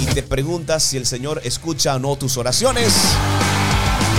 y 0.00 0.06
te 0.06 0.22
preguntas 0.22 0.82
si 0.82 0.98
el 0.98 1.06
Señor 1.06 1.40
escucha 1.44 1.96
o 1.96 1.98
no 1.98 2.16
tus 2.16 2.36
oraciones, 2.36 2.92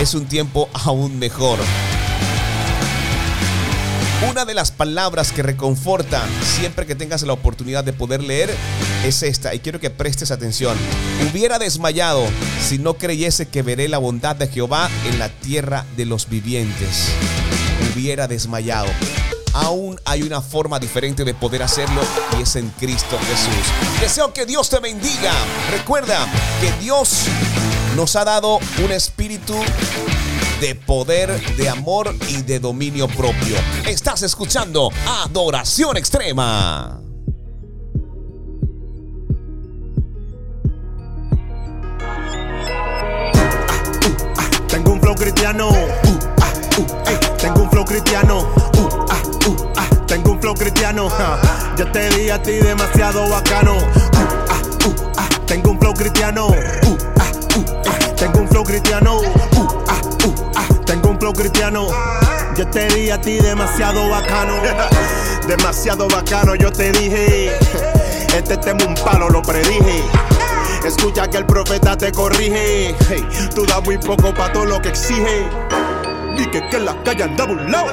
es 0.01 0.13
un 0.15 0.25
tiempo 0.25 0.69
aún 0.73 1.19
mejor. 1.19 1.59
Una 4.29 4.45
de 4.45 4.53
las 4.53 4.71
palabras 4.71 5.31
que 5.31 5.41
reconforta 5.41 6.21
siempre 6.43 6.85
que 6.85 6.93
tengas 6.93 7.23
la 7.23 7.33
oportunidad 7.33 7.83
de 7.83 7.93
poder 7.93 8.21
leer 8.23 8.53
es 9.03 9.23
esta, 9.23 9.55
y 9.55 9.59
quiero 9.59 9.79
que 9.79 9.89
prestes 9.89 10.29
atención. 10.29 10.77
Hubiera 11.29 11.57
desmayado 11.57 12.23
si 12.61 12.77
no 12.77 12.93
creyese 12.93 13.47
que 13.47 13.63
veré 13.63 13.87
la 13.87 13.97
bondad 13.97 14.35
de 14.35 14.47
Jehová 14.47 14.87
en 15.05 15.17
la 15.17 15.29
tierra 15.29 15.83
de 15.97 16.05
los 16.05 16.29
vivientes. 16.29 17.09
Hubiera 17.91 18.27
desmayado. 18.27 18.89
Aún 19.53 19.99
hay 20.05 20.21
una 20.21 20.41
forma 20.41 20.77
diferente 20.77 21.25
de 21.25 21.33
poder 21.33 21.63
hacerlo 21.63 22.01
y 22.37 22.43
es 22.43 22.55
en 22.55 22.69
Cristo 22.79 23.17
Jesús. 23.17 23.99
Deseo 23.99 24.31
que 24.31 24.45
Dios 24.45 24.69
te 24.69 24.79
bendiga. 24.79 25.33
Recuerda 25.71 26.27
que 26.61 26.71
Dios 26.83 27.23
nos 27.95 28.15
ha 28.15 28.25
dado 28.25 28.59
un 28.83 28.91
espíritu 28.91 29.55
de 30.59 30.75
poder, 30.75 31.39
de 31.55 31.69
amor 31.69 32.13
y 32.27 32.41
de 32.41 32.59
dominio 32.59 33.07
propio. 33.07 33.55
Estás 33.85 34.23
escuchando 34.23 34.91
Adoración 35.23 35.95
Extrema. 35.95 37.01
Tengo 44.67 44.91
un 44.91 45.01
flow 45.01 45.15
cristiano. 45.15 45.69
Uh, 45.69 46.19
ah, 46.41 46.53
uh, 46.77 47.09
ey. 47.09 47.17
Tengo 47.37 47.61
un 47.61 47.71
flow 47.71 47.85
cristiano. 47.85 48.39
Uh, 48.77 49.05
ah, 49.09 49.21
uh. 49.47 50.05
Tengo 50.07 50.31
un 50.31 50.41
flow 50.41 50.53
cristiano. 50.55 51.09
Ya 51.77 51.89
te 51.91 52.09
di 52.09 52.29
a 52.29 52.41
ti 52.41 52.53
demasiado 52.53 53.29
bacano. 53.29 53.77
Uh, 53.77 54.19
ah, 54.49 54.61
uh, 54.85 55.11
ah. 55.17 55.29
Tengo 55.45 55.71
un 55.71 55.79
flow 55.79 55.93
cristiano. 55.93 56.47
Uh, 56.47 56.51
uh, 56.51 57.81
ey. 57.85 58.15
Tengo 58.15 58.39
un 58.39 58.47
flow 58.49 58.63
cristiano. 58.63 59.38
Un 61.29 61.35
cristiano. 61.35 61.87
Yo 62.57 62.67
te 62.69 62.87
di 62.87 63.11
a 63.11 63.21
ti 63.21 63.37
demasiado 63.37 64.09
bacano. 64.09 64.55
demasiado 65.47 66.07
bacano, 66.07 66.55
yo 66.55 66.71
te 66.71 66.91
dije. 66.91 67.55
Este 68.35 68.57
tema 68.57 68.83
un 68.87 68.95
palo, 68.95 69.29
lo 69.29 69.39
predije. 69.43 70.03
Escucha 70.83 71.27
que 71.27 71.37
el 71.37 71.45
profeta 71.45 71.95
te 71.95 72.11
corrige. 72.11 72.95
Hey, 73.07 73.23
tú 73.53 73.63
das 73.67 73.83
muy 73.83 73.99
poco 73.99 74.33
para 74.33 74.51
todo 74.51 74.65
lo 74.65 74.81
que 74.81 74.89
exige. 74.89 75.47
Y 76.35 76.47
que, 76.47 76.67
que 76.67 76.77
en 76.77 76.85
la 76.85 76.95
calle 77.03 77.25
anda 77.25 77.45
burlao. 77.45 77.85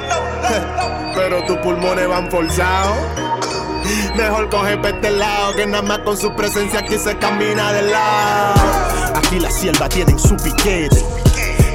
Pero 1.15 1.45
tus 1.45 1.59
pulmones 1.59 2.09
van 2.09 2.31
forzados. 2.31 2.97
Mejor 4.17 4.49
coge 4.49 4.79
pa' 4.79 4.89
este 4.89 5.11
lado 5.11 5.55
que 5.57 5.67
nada 5.67 5.83
más 5.83 5.99
con 5.99 6.17
su 6.17 6.35
presencia 6.35 6.81
aquí 6.81 6.97
se 6.97 7.19
camina 7.19 7.71
de 7.75 7.83
lado. 7.83 8.55
Aquí 9.15 9.39
la 9.39 9.51
sierva 9.51 9.91
tienen 9.91 10.19
su 10.19 10.35
piquete. 10.37 11.26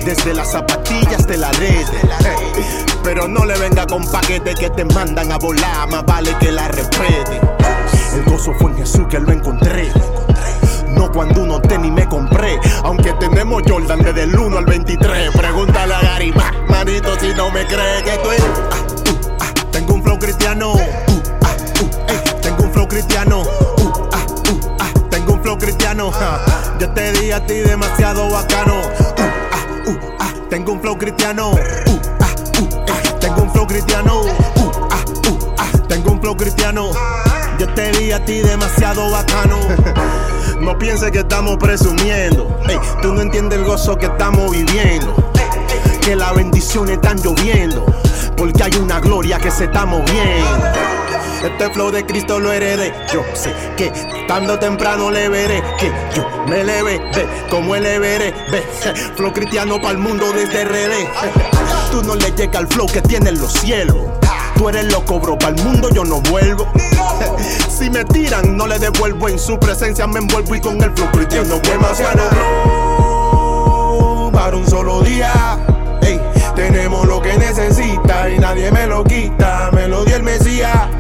Desde 0.06 0.34
las 0.34 0.52
zapatillas 0.52 1.28
de 1.28 1.38
la 1.38 1.52
red. 1.54 1.86
Pero 3.04 3.28
no 3.28 3.46
le 3.46 3.58
venga 3.60 3.86
con 3.86 4.04
paquete 4.10 4.56
que 4.56 4.70
te 4.70 4.84
mandan 4.84 5.32
a 5.32 5.38
volar. 5.38 5.88
Más 5.90 6.06
vale 6.06 6.36
que 6.40 6.52
la 6.52 6.68
respete. 6.68 7.40
El 8.16 8.24
gozo 8.26 8.52
fue 8.60 8.72
en 8.72 8.78
Jesús 8.78 9.06
que 9.10 9.20
lo 9.20 9.32
encontré. 9.32 9.92
No 10.88 11.12
cuando 11.12 11.42
uno 11.42 11.62
ni 11.80 11.92
me 11.92 12.08
compré. 12.08 12.60
Aunque 12.84 13.14
tenemos 13.14 13.62
Jordan 13.68 14.00
desde 14.00 14.24
el 14.24 14.38
1 14.38 14.58
al 14.58 14.66
23. 14.66 15.32
Pregúntale 15.36 15.94
a 15.94 16.02
Gary 16.02 16.32
Ma, 16.34 16.52
manito, 16.68 17.18
si 17.20 17.30
no 17.36 17.52
me 17.52 17.66
cree 17.66 18.04
que 18.04 18.14
estoy. 18.14 18.38
Ah, 18.72 19.40
ah, 19.40 19.54
tengo 19.72 19.94
un 19.94 20.04
flow 20.04 20.20
cristiano. 20.20 20.74
Uh, 20.74 21.22
ah, 21.44 21.56
tengo 22.42 22.64
un 22.64 22.74
flow 22.74 22.88
cristiano. 22.88 23.44
Tengo 25.10 25.34
un 25.34 25.42
flow 25.42 25.58
cristiano. 25.58 26.12
ja. 26.12 26.40
Yo 26.80 26.90
te 26.90 27.12
di 27.14 27.32
a 27.32 27.46
ti 27.46 27.56
demasiado 27.56 28.30
bacano. 28.30 29.21
Tengo 30.52 30.74
un 30.74 30.82
flow 30.82 30.98
cristiano. 30.98 31.52
Uh, 31.52 31.58
ah, 32.20 32.28
uh, 32.60 32.68
ah. 32.90 33.20
Tengo 33.22 33.44
un 33.44 33.52
flow 33.54 33.66
cristiano. 33.66 34.20
Uh, 34.20 34.32
ah, 35.58 35.66
Tengo 35.88 36.12
un 36.12 36.20
flow 36.20 36.36
cristiano. 36.36 36.92
Yo 37.58 37.74
te 37.74 37.90
vi 37.94 38.12
a 38.12 38.26
ti 38.26 38.42
demasiado 38.42 39.10
bacano. 39.10 39.60
no 40.60 40.78
pienses 40.78 41.10
que 41.12 41.20
estamos 41.20 41.56
presumiendo. 41.56 42.54
Tú 43.02 43.14
no 43.14 43.22
entiendes 43.22 43.60
el 43.60 43.66
gozo 43.66 43.98
que 43.98 44.08
estamos 44.08 44.52
viviendo. 44.52 45.16
Que 46.02 46.18
las 46.18 46.36
bendiciones 46.36 46.96
están 46.96 47.18
lloviendo. 47.22 47.86
Porque 48.36 48.62
hay 48.62 48.76
una 48.76 49.00
gloria 49.00 49.40
que 49.40 49.52
se 49.52 49.64
está 49.64 49.86
moviendo. 49.86 51.01
Este 51.44 51.72
flow 51.72 51.90
de 51.90 52.06
Cristo 52.06 52.40
lo 52.40 52.52
heredé. 52.52 52.94
Yo 53.12 53.24
sé 53.34 53.52
que 53.76 53.88
estando 53.88 54.60
temprano 54.60 55.10
le 55.10 55.28
veré. 55.28 55.64
Que 55.80 55.92
yo 56.16 56.24
me 56.48 56.62
eleve, 56.62 57.00
ve 57.16 57.28
como 57.50 57.76
le 57.76 57.98
veré. 57.98 58.32
Ve, 58.52 58.64
flow 59.16 59.34
cristiano 59.34 59.78
para 59.78 59.92
el 59.92 59.98
mundo 59.98 60.32
desde 60.34 60.66
RD. 60.66 61.08
Tú 61.92 62.04
no 62.04 62.16
le 62.16 62.32
llegas 62.32 62.58
al 62.58 62.68
flow 62.68 62.86
que 62.86 63.02
tiene 63.02 63.30
en 63.30 63.40
los 63.40 63.54
cielos. 63.54 63.98
Tú 64.56 64.70
eres 64.70 64.92
loco, 64.92 65.20
bro, 65.20 65.40
para 65.40 65.56
el 65.56 65.64
mundo 65.64 65.90
yo 65.90 66.04
no 66.04 66.22
vuelvo. 66.22 66.68
Si 67.70 67.90
me 67.90 68.06
tiran, 68.06 68.56
no 68.56 68.68
le 68.68 68.78
devuelvo. 68.78 69.28
En 69.28 69.40
su 69.40 69.58
presencia 69.58 70.06
me 70.06 70.20
envuelvo 70.20 70.54
y 70.54 70.62
con 70.62 70.82
el 70.84 70.92
flow 70.92 71.10
cristiano 71.12 71.58
demasiado 71.58 72.30
flow 72.30 74.32
para 74.32 74.56
un 74.56 74.70
solo 74.70 75.02
día. 75.02 75.58
Ey, 76.04 76.22
tenemos 76.56 77.08
lo 77.08 77.20
que 77.20 77.36
necesita 77.40 78.30
y 78.30 78.38
nadie 78.38 78.72
me 78.72 78.86
lo 78.86 79.04
quita. 79.04 79.72
Me 79.74 79.88
lo 79.88 80.06
dio 80.06 80.18
el 80.18 80.24
Mesías. 80.24 80.91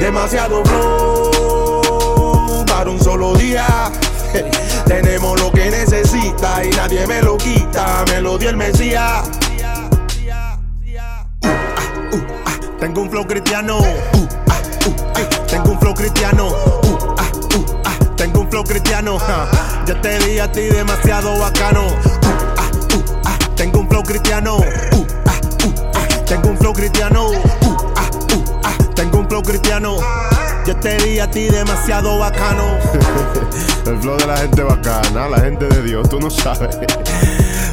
Demasiado 0.00 0.64
flow 0.64 2.64
para 2.66 2.90
un 2.90 3.00
solo 3.00 3.34
día. 3.34 3.64
Tenemos 4.86 5.40
lo 5.40 5.52
que 5.52 5.70
necesita 5.70 6.64
y 6.64 6.70
nadie 6.70 7.06
me 7.06 7.22
lo 7.22 7.36
quita. 7.36 8.04
Me 8.08 8.20
lo 8.20 8.36
dio 8.36 8.50
el 8.50 8.56
Mesías. 8.56 9.30
Uh, 11.42 12.16
ah, 12.46 12.58
tengo 12.80 13.02
un 13.02 13.10
flow 13.10 13.24
cristiano. 13.28 13.78
Uh, 13.78 13.82
uh, 13.82 14.26
ay, 15.14 15.28
tengo 15.46 15.70
un 15.70 15.78
flow 15.78 15.94
cristiano. 15.94 16.48
Uh, 16.48 16.88
uh, 16.88 18.14
tengo 18.16 18.40
un 18.40 18.50
flow 18.50 18.64
cristiano. 18.64 19.18
Yo 19.86 20.00
te 20.00 20.18
di 20.18 20.40
a 20.40 20.50
ti 20.50 20.62
demasiado 20.62 21.38
bacano. 21.38 21.86
Uh, 21.86 22.96
uh, 22.96 23.54
tengo 23.54 23.78
un 23.78 23.88
flow 23.88 24.02
cristiano. 24.02 24.56
Uh, 24.56 24.96
uh, 24.96 25.06
tengo 26.24 26.48
un 26.48 26.58
flow 26.58 26.72
cristiano. 26.72 27.30
Ah, 28.66 28.76
tengo 28.96 29.18
un 29.18 29.28
flow 29.28 29.42
cristiano. 29.42 29.96
Yo 30.66 30.74
te 30.74 30.96
di 30.96 31.20
a 31.20 31.30
ti 31.30 31.44
demasiado 31.44 32.18
bacano. 32.18 32.64
El 33.86 33.96
flow 34.00 34.16
de 34.16 34.26
la 34.26 34.36
gente 34.38 34.64
bacana, 34.64 35.28
la 35.28 35.38
gente 35.38 35.66
de 35.66 35.82
Dios, 35.84 36.08
tú 36.08 36.18
no 36.18 36.28
sabes. 36.28 36.76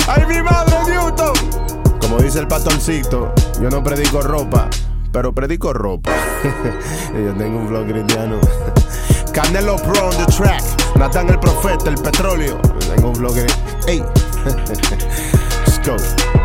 ¡Ay, 0.07 0.23
mi 0.27 0.43
madre, 0.43 0.75
Newton! 0.87 1.33
Como 1.99 2.19
dice 2.19 2.37
el 2.37 2.47
pastorcito, 2.47 3.33
yo 3.59 3.71
no 3.71 3.81
predico 3.81 4.21
ropa, 4.21 4.69
pero 5.11 5.33
predico 5.33 5.73
ropa. 5.73 6.11
yo 7.15 7.33
tengo 7.33 7.57
un 7.57 7.67
flow 7.69 7.83
cristiano. 7.87 8.39
Canelo 9.33 9.77
Pro 9.77 10.09
on 10.09 10.17
the 10.17 10.31
track. 10.31 10.61
Nathan 10.95 11.29
el 11.29 11.39
profeta, 11.39 11.89
el 11.89 11.95
petróleo. 11.95 12.59
Tengo 12.95 13.09
un 13.09 13.15
flow 13.15 13.31
cristiano. 13.33 13.63
¡Ey! 13.87 14.03
Let's 15.65 15.79
go. 15.83 16.42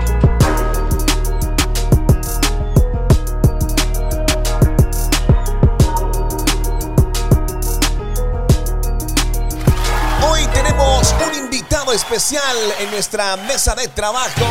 Especial 11.98 12.56
en 12.78 12.92
nuestra 12.92 13.37
mesa 13.37 13.74
de 13.74 13.88
trabajo. 13.88 14.46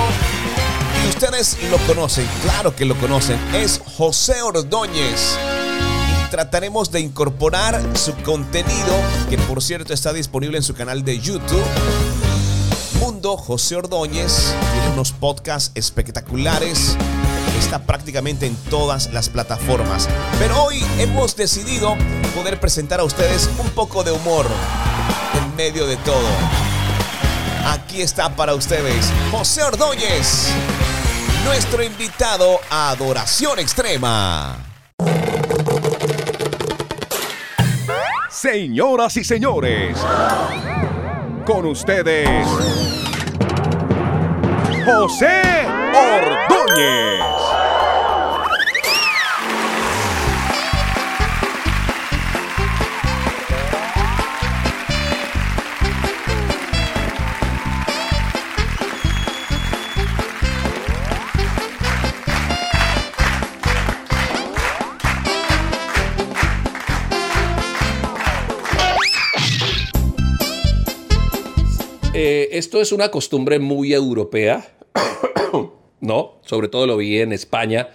Y 1.06 1.08
ustedes 1.08 1.58
lo 1.72 1.78
conocen, 1.88 2.28
claro 2.44 2.76
que 2.76 2.84
lo 2.84 2.94
conocen. 2.98 3.40
Es 3.56 3.80
José 3.96 4.42
Ordóñez. 4.42 5.38
Y 6.26 6.30
trataremos 6.30 6.92
de 6.92 7.00
incorporar 7.00 7.82
su 7.96 8.14
contenido, 8.18 8.94
que 9.30 9.38
por 9.38 9.64
cierto 9.64 9.94
está 9.94 10.12
disponible 10.12 10.58
en 10.58 10.64
su 10.64 10.74
canal 10.74 11.06
de 11.06 11.22
YouTube. 11.22 11.64
Mundo 13.00 13.38
José 13.38 13.78
Ordóñez 13.78 14.54
tiene 14.74 14.90
unos 14.90 15.14
podcasts 15.14 15.72
espectaculares. 15.74 16.98
Está 17.58 17.80
prácticamente 17.80 18.46
en 18.46 18.58
todas 18.70 19.14
las 19.14 19.30
plataformas. 19.30 20.10
Pero 20.38 20.64
hoy 20.64 20.84
hemos 21.00 21.38
decidido 21.38 21.96
poder 22.36 22.60
presentar 22.60 23.00
a 23.00 23.06
ustedes 23.06 23.50
un 23.58 23.70
poco 23.70 24.04
de 24.04 24.12
humor 24.12 24.46
en 25.34 25.56
medio 25.56 25.88
de 25.88 25.96
todo. 25.98 26.67
Aquí 27.70 28.02
está 28.02 28.34
para 28.34 28.56
ustedes 28.56 29.12
José 29.30 29.62
Ordóñez, 29.62 30.48
nuestro 31.44 31.84
invitado 31.84 32.62
a 32.70 32.92
Adoración 32.92 33.60
Extrema. 33.60 34.56
Señoras 38.30 39.18
y 39.18 39.26
señores, 39.26 39.98
con 41.46 41.66
ustedes, 41.66 42.48
José 44.86 45.42
Ordóñez. 45.94 47.37
Esto 72.58 72.82
es 72.82 72.92
una 72.92 73.10
costumbre 73.10 73.60
muy 73.60 73.94
europea, 73.94 74.68
¿no? 76.02 76.36
Sobre 76.46 76.68
todo 76.68 76.88
lo 76.88 76.98
vi 76.98 77.20
en 77.20 77.34
España, 77.34 77.90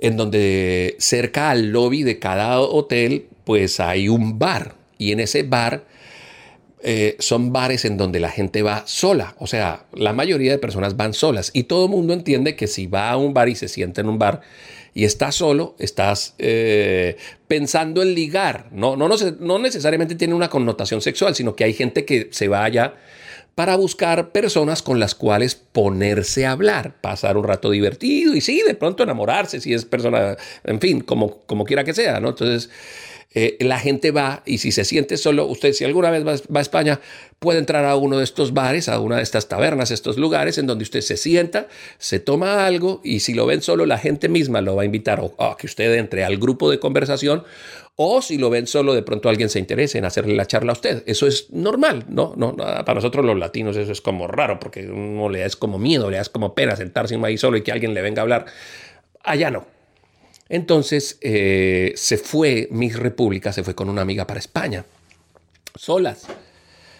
en 0.00 0.16
donde 0.16 0.96
cerca 0.98 1.50
al 1.50 1.70
lobby 1.70 2.02
de 2.02 2.18
cada 2.18 2.60
hotel, 2.60 3.28
pues 3.44 3.80
hay 3.80 4.08
un 4.08 4.38
bar. 4.38 4.76
Y 4.98 5.12
en 5.12 5.20
ese 5.20 5.42
bar 5.42 5.84
eh, 6.82 7.16
son 7.18 7.52
bares 7.52 7.84
en 7.84 7.96
donde 7.96 8.20
la 8.20 8.30
gente 8.30 8.62
va 8.62 8.82
sola. 8.86 9.34
O 9.38 9.46
sea, 9.46 9.86
la 9.92 10.12
mayoría 10.12 10.52
de 10.52 10.58
personas 10.58 10.96
van 10.96 11.14
solas. 11.14 11.50
Y 11.54 11.64
todo 11.64 11.86
el 11.86 11.90
mundo 11.90 12.12
entiende 12.12 12.56
que 12.56 12.66
si 12.66 12.86
va 12.86 13.10
a 13.10 13.16
un 13.16 13.34
bar 13.34 13.48
y 13.48 13.54
se 13.54 13.68
sienta 13.68 14.00
en 14.00 14.08
un 14.08 14.18
bar 14.18 14.42
y 14.92 15.04
estás 15.04 15.34
solo, 15.34 15.74
estás 15.78 16.34
eh, 16.38 17.16
pensando 17.48 18.02
en 18.02 18.14
ligar. 18.14 18.68
No, 18.70 18.96
no, 18.96 19.08
no, 19.08 19.16
no 19.40 19.58
necesariamente 19.58 20.14
tiene 20.14 20.34
una 20.34 20.50
connotación 20.50 21.00
sexual, 21.00 21.34
sino 21.34 21.56
que 21.56 21.64
hay 21.64 21.72
gente 21.72 22.04
que 22.04 22.28
se 22.30 22.48
va 22.48 22.64
allá 22.64 22.94
para 23.54 23.76
buscar 23.76 24.32
personas 24.32 24.82
con 24.82 24.98
las 24.98 25.14
cuales 25.14 25.54
ponerse 25.54 26.46
a 26.46 26.52
hablar, 26.52 26.94
pasar 27.00 27.36
un 27.36 27.44
rato 27.44 27.70
divertido 27.70 28.34
y 28.34 28.40
sí, 28.40 28.62
de 28.66 28.74
pronto 28.74 29.02
enamorarse, 29.02 29.60
si 29.60 29.72
es 29.72 29.84
persona, 29.84 30.36
en 30.64 30.80
fin, 30.80 31.00
como, 31.00 31.38
como 31.46 31.64
quiera 31.64 31.84
que 31.84 31.94
sea, 31.94 32.20
¿no? 32.20 32.30
Entonces, 32.30 32.70
eh, 33.34 33.56
la 33.60 33.78
gente 33.78 34.12
va 34.12 34.42
y 34.46 34.58
si 34.58 34.72
se 34.72 34.84
siente 34.84 35.16
solo, 35.16 35.46
usted 35.46 35.72
si 35.72 35.84
alguna 35.84 36.10
vez 36.10 36.24
va, 36.26 36.58
a 36.58 36.62
España, 36.62 37.00
puede 37.40 37.58
entrar 37.58 37.84
a 37.84 37.96
uno 37.96 38.18
de 38.18 38.24
estos 38.24 38.54
bares, 38.54 38.88
a 38.88 39.00
una 39.00 39.16
de 39.16 39.22
estas 39.22 39.48
tabernas, 39.48 39.90
estos 39.90 40.16
lugares 40.18 40.56
en 40.58 40.66
donde 40.66 40.84
usted 40.84 41.00
se 41.00 41.16
sienta, 41.16 41.66
se 41.98 42.20
toma 42.20 42.64
algo 42.64 43.00
y 43.02 43.20
si 43.20 43.34
lo 43.34 43.46
ven 43.46 43.60
solo, 43.60 43.86
la 43.86 43.98
gente 43.98 44.28
misma 44.28 44.60
lo 44.60 44.76
va 44.76 44.82
a 44.82 44.84
invitar 44.84 45.20
a 45.38 45.56
que 45.58 45.66
usted 45.66 45.94
entre 45.94 46.24
al 46.24 46.38
grupo 46.38 46.70
de 46.70 46.78
conversación 46.78 47.44
o 47.96 48.22
si 48.22 48.38
lo 48.38 48.50
ven 48.50 48.66
solo, 48.66 48.94
de 48.94 49.02
pronto 49.02 49.28
alguien 49.28 49.48
se 49.48 49.58
interese 49.58 49.98
en 49.98 50.04
hacerle 50.04 50.34
la 50.34 50.46
charla 50.46 50.72
a 50.72 50.74
usted. 50.74 51.02
Eso 51.06 51.26
es 51.26 51.50
normal, 51.50 52.06
¿no? 52.08 52.34
no 52.36 52.56
para 52.56 52.94
nosotros 52.94 53.24
los 53.24 53.38
latinos 53.38 53.76
eso 53.76 53.92
es 53.92 54.00
como 54.00 54.26
raro, 54.26 54.58
porque 54.58 54.86
uno 54.86 55.28
le 55.28 55.40
da 55.40 55.46
es 55.46 55.56
como 55.56 55.78
miedo, 55.78 56.10
le 56.10 56.16
da 56.16 56.22
es 56.22 56.28
como 56.28 56.54
pena 56.54 56.76
sentarse 56.76 57.16
ahí 57.22 57.38
solo 57.38 57.56
y 57.56 57.62
que 57.62 57.72
alguien 57.72 57.94
le 57.94 58.02
venga 58.02 58.22
a 58.22 58.24
hablar. 58.24 58.46
Allá 59.22 59.50
no. 59.50 59.73
Entonces 60.54 61.18
eh, 61.20 61.94
se 61.96 62.16
fue, 62.16 62.68
mi 62.70 62.88
república 62.88 63.52
se 63.52 63.64
fue 63.64 63.74
con 63.74 63.88
una 63.88 64.02
amiga 64.02 64.24
para 64.24 64.38
España, 64.38 64.84
solas. 65.74 66.28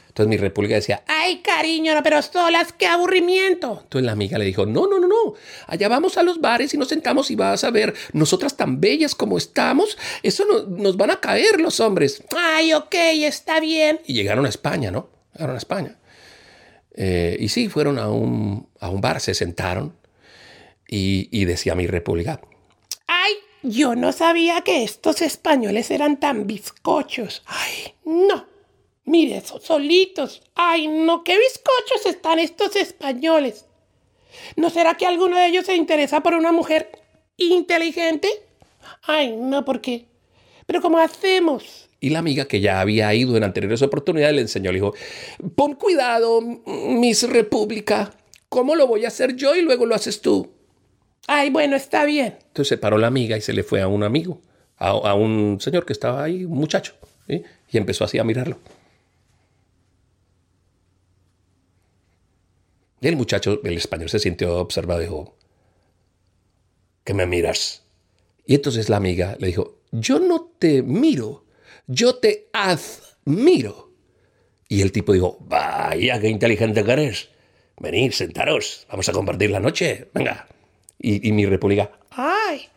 Entonces 0.09 0.29
mi 0.29 0.37
república 0.37 0.75
decía, 0.75 1.05
ay 1.07 1.39
cariño, 1.39 1.93
pero 2.03 2.21
solas, 2.21 2.73
qué 2.73 2.89
aburrimiento. 2.89 3.79
Entonces 3.85 4.07
la 4.07 4.11
amiga 4.11 4.39
le 4.39 4.45
dijo, 4.45 4.67
no, 4.67 4.89
no, 4.89 4.99
no, 4.99 5.07
no, 5.07 5.35
allá 5.69 5.87
vamos 5.87 6.19
a 6.19 6.25
los 6.25 6.41
bares 6.41 6.75
y 6.75 6.79
nos 6.79 6.89
sentamos 6.89 7.31
y 7.31 7.37
vas 7.37 7.63
a 7.63 7.71
ver, 7.71 7.95
nosotras 8.13 8.57
tan 8.57 8.81
bellas 8.81 9.15
como 9.15 9.39
estamos, 9.39 9.97
eso 10.25 10.45
no, 10.47 10.63
nos 10.77 10.97
van 10.97 11.13
a 11.13 11.21
caer 11.21 11.61
los 11.61 11.79
hombres. 11.79 12.25
Ay, 12.37 12.73
ok, 12.73 12.95
está 13.23 13.61
bien. 13.61 14.01
Y 14.05 14.15
llegaron 14.15 14.47
a 14.47 14.49
España, 14.49 14.91
¿no? 14.91 15.11
Llegaron 15.33 15.55
a 15.55 15.59
España. 15.59 15.97
Eh, 16.97 17.37
y 17.39 17.49
sí, 17.51 17.69
fueron 17.69 18.01
a 18.01 18.11
un, 18.11 18.67
a 18.81 18.89
un 18.89 19.01
bar, 19.01 19.21
se 19.21 19.33
sentaron 19.33 19.95
y 20.89 21.45
decía 21.45 21.77
mi 21.77 21.87
república, 21.87 22.41
ay, 23.07 23.33
yo 23.65 23.97
no 23.97 24.13
sabía 24.13 24.61
que 24.61 24.85
estos 24.85 25.23
españoles 25.23 25.91
eran 25.91 26.21
tan 26.21 26.47
bizcochos. 26.47 27.43
Ay, 27.47 27.95
no. 28.05 28.47
Mire, 29.07 29.39
esos 29.39 29.63
solitos. 29.63 30.43
Ay, 30.55 30.87
no, 30.87 31.25
qué 31.25 31.39
bizcochos 31.39 32.07
están 32.07 32.39
estos 32.39 32.77
españoles. 32.77 33.65
¿No 34.57 34.69
será 34.69 34.95
que 34.95 35.07
alguno 35.07 35.39
de 35.39 35.47
ellos 35.47 35.67
se 35.67 35.77
interesa 35.77 36.23
por 36.23 36.35
una 36.35 36.53
mujer 36.53 36.91
inteligente? 37.39 38.29
Ay, 39.03 39.35
no, 39.35 39.65
¿por 39.65 39.81
qué? 39.81 40.07
¿Pero 40.67 40.83
cómo 40.83 40.99
hacemos? 40.99 41.89
Y 42.01 42.11
la 42.11 42.19
amiga 42.19 42.47
que 42.47 42.61
ya 42.61 42.81
había 42.81 43.15
ido 43.15 43.37
en 43.37 43.45
anteriores 43.45 43.81
oportunidades 43.81 44.35
le 44.35 44.43
enseñó, 44.43 44.73
le 44.73 44.79
dijo, 44.79 44.95
pon 45.57 45.75
cuidado, 45.75 46.43
Miss 46.43 47.23
República, 47.29 48.15
¿cómo 48.51 48.75
lo 48.75 48.87
voy 48.87 49.07
a 49.07 49.09
hacer 49.09 49.37
yo 49.37 49.55
y 49.55 49.63
luego 49.63 49.87
lo 49.87 49.95
haces 49.95 50.21
tú? 50.21 50.54
Ay, 51.27 51.51
bueno, 51.51 51.77
está 51.77 52.05
bien. 52.05 52.37
Entonces 52.49 52.69
se 52.69 52.79
paró 52.79 52.99
la 52.99 53.07
amiga 53.07 53.37
y 53.37 53.41
se 53.41 53.53
le 53.53 53.63
fue 53.63 53.81
a 53.81 53.89
un 53.89 54.03
amigo, 54.03 54.41
a, 54.77 55.15
un 55.15 55.59
señor 55.61 55.87
que 55.87 55.93
estaba 55.93 56.23
ahí, 56.23 56.45
un 56.45 56.59
muchacho, 56.59 56.95
y 57.29 57.43
empezó 57.79 58.05
así 58.05 58.19
a 58.19 58.25
mirarlo. 58.25 58.59
Y 63.01 63.09
el 63.09 63.17
muchacho, 63.17 63.61
el 63.65 63.77
español, 63.77 64.09
se 64.09 64.19
sintió 64.19 64.57
observado 64.59 65.01
y 65.01 65.05
dijo, 65.05 65.37
¿qué 67.05 67.13
me 67.13 67.27
miras? 67.27 67.83
Y 68.47 68.55
entonces 68.55 68.89
la 68.89 68.97
amiga 68.97 69.37
le 69.39 69.49
dijo, 69.49 69.83
yo 69.93 70.19
no 70.19 70.53
te 70.59 70.83
miro, 70.83 71.45
yo 71.87 72.17
te 72.17 72.49
admiro. 72.53 73.93
Y 74.69 74.81
el 74.81 74.91
tipo 74.91 75.13
dijo, 75.13 75.37
vaya, 75.41 76.19
qué 76.19 76.29
inteligente 76.29 76.83
que 76.83 76.93
eres. 76.93 77.29
Venid, 77.79 78.13
sentaros, 78.13 78.87
vamos 78.91 79.07
a 79.09 79.13
compartir 79.13 79.51
la 79.51 79.61
noche, 79.61 80.09
venga. 80.15 80.47
Y, 80.99 81.29
y 81.29 81.33
mi 81.33 81.47
república, 81.47 81.91
Ay, 82.11 82.69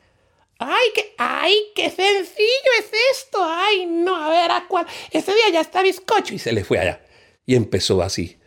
ay, 0.60 0.86
qué, 0.96 1.14
ay, 1.18 1.56
qué 1.76 1.90
sencillo 1.90 2.72
es 2.80 2.90
esto. 3.14 3.40
Ay, 3.44 3.86
no, 3.86 4.16
a 4.16 4.30
ver, 4.30 4.52
¿a 4.52 4.66
cuál? 4.68 4.86
Ese 5.12 5.34
día 5.34 5.50
ya 5.54 5.62
está 5.62 5.82
bizcocho. 5.82 6.34
y 6.34 6.40
se 6.40 6.52
le 6.52 6.64
fue 6.64 6.80
allá. 6.80 7.02
Y 7.46 7.56
empezó 7.56 8.02
así, 8.02 8.38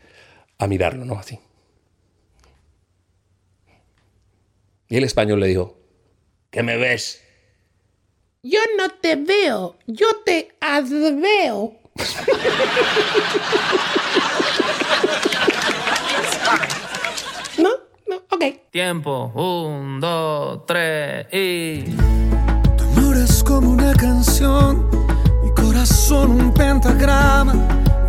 a 0.59 0.66
mirarlo, 0.66 1.04
¿no? 1.04 1.18
Así. 1.18 1.38
Y 4.88 4.96
el 4.96 5.04
español 5.04 5.38
le 5.40 5.46
dijo, 5.46 5.78
¿qué 6.50 6.62
me 6.64 6.76
ves? 6.76 7.22
Yo 8.42 8.59
no 8.76 8.90
te 8.90 9.14
veo, 9.16 9.78
yo 9.87 10.06
te 10.24 10.56
adveo. 10.61 11.76
¿No? 17.59 17.70
No, 18.06 18.22
ok. 18.40 18.70
Tiempo, 18.70 19.31
un, 19.35 20.00
dos, 20.00 20.61
tres 20.66 21.26
y... 21.33 21.85
Tu 22.76 22.85
amor 22.85 23.16
es 23.18 23.42
como 23.44 23.70
una 23.70 23.92
canción, 23.94 24.88
mi 25.42 25.50
corazón 25.50 26.31
un 26.33 26.55
pentagrama, 26.55 27.55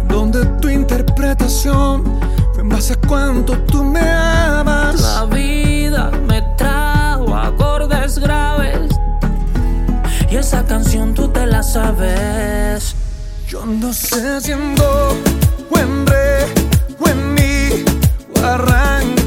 donde 0.08 0.46
tu 0.62 0.70
interpretación 0.70 2.04
fue 2.54 2.62
en 2.62 2.70
base 2.70 2.94
a 2.94 3.08
cuánto 3.08 3.58
tú 3.64 3.84
me 3.84 4.00
amas. 4.00 5.02
La 5.02 5.26
vida 5.26 6.12
me 6.28 6.42
trajo 6.58 7.36
acordes 7.36 8.20
graves 8.20 8.90
y 10.30 10.36
esa 10.38 10.66
canción 10.66 11.14
tú 11.14 11.28
te 11.28 11.46
la 11.46 11.62
sabes. 11.64 12.96
Yo 13.48 13.66
no 13.66 13.92
sé 13.92 14.40
si 14.40 14.54
en 14.54 14.76
do 14.76 15.18
o 15.70 15.78
en 15.78 16.08
re 16.08 16.46
o 17.00 17.10
en 17.10 17.34
mi 17.34 17.84
o 18.40 18.46
arranco 18.46 19.21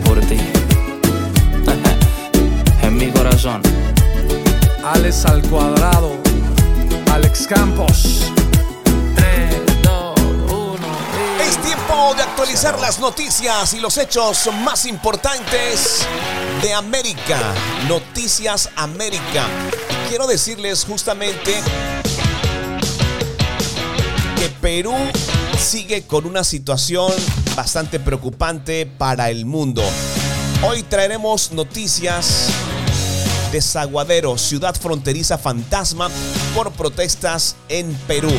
por 0.00 0.20
ti. 0.20 0.38
en 2.82 2.96
mi 2.96 3.10
corazón. 3.10 3.62
Alex 4.84 5.26
al 5.26 5.42
cuadrado, 5.42 6.16
Alex 7.12 7.46
Campos. 7.46 8.22
Es 11.40 11.56
tiempo 11.62 12.14
de 12.16 12.22
actualizar 12.22 12.78
las 12.78 12.98
noticias 12.98 13.74
y 13.74 13.80
los 13.80 13.96
hechos 13.98 14.48
más 14.62 14.86
importantes 14.86 16.06
de 16.62 16.74
América. 16.74 17.38
Noticias 17.88 18.70
América. 18.76 19.46
Y 19.90 20.08
quiero 20.08 20.26
decirles 20.26 20.84
justamente 20.84 21.60
que 24.36 24.48
Perú 24.60 24.94
sigue 25.58 26.06
con 26.06 26.26
una 26.26 26.44
situación 26.44 27.12
bastante 27.58 27.98
preocupante 27.98 28.86
para 28.86 29.30
el 29.30 29.44
mundo. 29.44 29.82
Hoy 30.62 30.84
traeremos 30.84 31.50
noticias 31.50 32.50
de 33.50 33.60
Zaguadero, 33.60 34.38
ciudad 34.38 34.76
fronteriza 34.76 35.38
fantasma 35.38 36.08
por 36.54 36.70
protestas 36.70 37.56
en 37.68 37.92
Perú. 38.06 38.30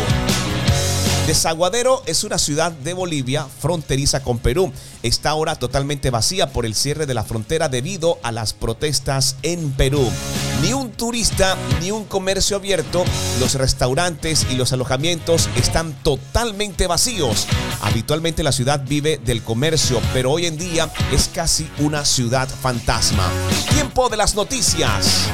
Desaguadero 1.28 2.02
es 2.06 2.24
una 2.24 2.38
ciudad 2.38 2.72
de 2.72 2.94
Bolivia 2.94 3.46
fronteriza 3.60 4.24
con 4.24 4.40
Perú. 4.40 4.72
Está 5.04 5.32
ahora 5.32 5.56
totalmente 5.56 6.12
vacía 6.12 6.54
por 6.54 6.66
el 6.66 6.74
cierre 6.74 7.06
de 7.06 7.14
la 7.14 7.26
frontera 7.26 7.68
debido 7.68 8.20
a 8.24 8.32
las 8.32 8.54
protestas 8.54 9.36
en 9.44 9.72
Perú. 9.72 10.10
Ni 10.62 10.74
un 10.74 10.92
turista, 10.92 11.58
ni 11.82 11.92
un 11.92 12.04
comercio 12.04 12.58
abierto. 12.58 13.06
Los 13.40 13.54
restaurantes 13.54 14.46
y 14.52 14.56
los 14.56 14.74
alojamientos 14.74 15.50
están 15.56 15.94
totalmente 16.04 16.86
vacíos. 16.88 17.48
Habitualmente 17.82 18.44
la 18.44 18.52
ciudad 18.52 18.84
vive 18.86 19.20
del 19.24 19.42
comercio, 19.42 20.02
pero 20.14 20.32
hoy 20.32 20.48
en 20.48 20.58
día 20.58 20.92
es 21.14 21.30
casi 21.30 21.70
una 21.80 22.04
ciudad 22.04 22.50
fantasma. 22.50 23.30
Tiempo 23.74 24.10
de 24.10 24.18
las 24.18 24.36
noticias. 24.36 25.30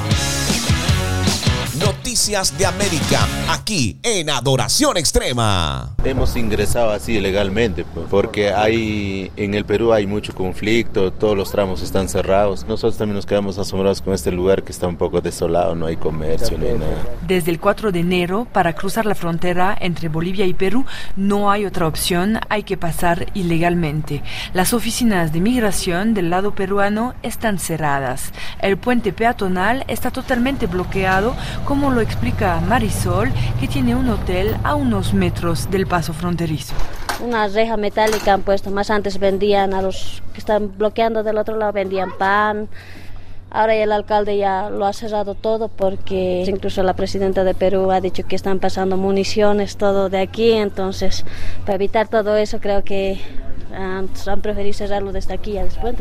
Noticias 1.80 2.58
de 2.58 2.66
América, 2.66 3.28
aquí 3.50 3.98
en 4.02 4.30
Adoración 4.30 4.96
Extrema. 4.96 5.94
Hemos 6.06 6.38
ingresado 6.38 6.92
así 6.92 7.20
legalmente, 7.20 7.84
pues, 7.84 8.06
porque 8.10 8.54
hay 8.54 9.30
en 9.36 9.56
el 9.56 9.66
Perú 9.66 9.92
hay 9.92 10.08
mucho 10.08 10.34
conflicto, 10.34 11.12
todos 11.12 11.36
los 11.36 11.52
tramos 11.52 11.82
están 11.82 12.08
cerrados. 12.08 12.66
Nosotros 12.66 12.98
también 12.98 13.16
nos 13.16 13.26
quedamos 13.26 13.58
asombrados 13.58 14.02
con 14.02 14.14
este 14.14 14.32
lugar 14.32 14.64
que 14.64 14.72
está 14.72 14.88
un 14.88 14.96
poco 14.96 15.20
desolado, 15.20 15.76
no 15.76 15.88
hay 15.88 15.98
comercio 15.98 16.58
ni 16.58 16.68
nada. 16.68 17.04
Desde 17.28 17.52
el 17.52 17.60
4 17.60 17.92
de 17.92 18.00
enero, 18.00 18.48
para 18.54 18.74
cruzar 18.74 19.06
la 19.06 19.16
frontera 19.16 19.78
entre 19.80 20.08
Bolivia 20.08 20.46
y 20.46 20.54
Perú, 20.54 20.86
no 21.18 21.52
hay 21.52 21.66
otra 21.66 21.88
opción, 21.88 22.40
hay 22.48 22.64
que 22.64 22.78
pasar 22.78 23.28
ilegalmente. 23.34 24.24
Las 24.54 24.74
oficinas 24.74 25.34
de 25.34 25.42
migración 25.42 26.14
del 26.14 26.30
lado 26.30 26.56
peruano 26.56 27.16
están 27.22 27.60
cerradas. 27.60 28.32
El 28.60 28.78
puente 28.78 29.12
peatonal 29.12 29.84
está 29.90 30.12
totalmente 30.12 30.68
bloqueado, 30.68 31.36
como 31.66 31.90
lo 31.90 32.00
explica 32.02 32.62
Marisol, 32.62 33.32
que 33.60 33.68
tiene 33.68 33.96
un 33.96 34.08
hotel 34.10 34.56
a 34.64 34.76
unos 34.76 35.14
metros 35.14 35.70
del 35.72 35.88
paso 35.88 36.14
fronterizo. 36.14 36.76
Una 37.22 37.48
reja 37.48 37.76
metálica 37.76 38.34
han 38.34 38.44
puesto, 38.44 38.72
más 38.72 38.92
antes 38.92 39.20
vendían 39.20 39.74
a 39.74 39.82
los 39.82 40.22
que 40.34 40.40
están 40.40 40.78
bloqueando 40.78 41.24
del 41.24 41.38
otro 41.38 41.58
lado, 41.58 41.74
vendían 41.74 42.12
pan. 42.18 42.70
Ahora 43.50 43.74
el 43.74 43.92
alcalde 43.92 44.38
ya 44.38 44.70
lo 44.70 44.86
ha 44.86 44.94
cerrado 44.94 45.34
todo 45.34 45.70
porque 45.70 46.44
incluso 46.46 46.84
la 46.84 46.94
presidenta 46.94 47.44
de 47.44 47.54
Perú 47.54 47.90
ha 47.92 48.02
dicho 48.02 48.28
que 48.28 48.36
están 48.36 48.60
pasando 48.60 48.98
municiones, 48.98 49.78
todo 49.78 50.10
de 50.10 50.20
aquí. 50.20 50.52
Entonces, 50.52 51.26
para 51.62 51.76
evitar 51.76 52.10
todo 52.10 52.36
eso, 52.36 52.60
creo 52.60 52.84
que 52.84 53.20
han, 53.76 54.10
han 54.28 54.42
preferido 54.42 54.74
cerrarlo 54.74 55.12
desde 55.12 55.34
aquí 55.34 55.54
ya 55.54 55.64
después. 55.64 55.96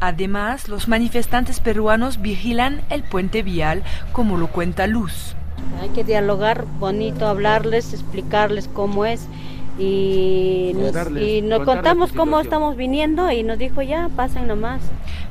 Además, 0.00 0.68
los 0.68 0.88
manifestantes 0.88 1.60
peruanos 1.60 2.20
vigilan 2.20 2.82
el 2.90 3.02
puente 3.04 3.42
vial, 3.42 3.82
como 4.12 4.36
lo 4.36 4.48
cuenta 4.48 4.86
Luz. 4.86 5.34
Hay 5.82 5.88
que 5.90 6.04
dialogar 6.04 6.64
bonito, 6.78 7.26
hablarles, 7.26 7.92
explicarles 7.92 8.68
cómo 8.72 9.04
es. 9.04 9.26
Y, 9.78 10.72
nos- 10.74 10.92
y 11.22 11.40
nos 11.42 11.58
contamos 11.76 12.10
cómo 12.16 12.36
estamos 12.44 12.76
viniendo 12.76 13.30
y 13.30 13.42
nos 13.44 13.58
dijo 13.58 13.80
ya, 13.82 14.08
pasen 14.16 14.48
nomás. 14.48 14.80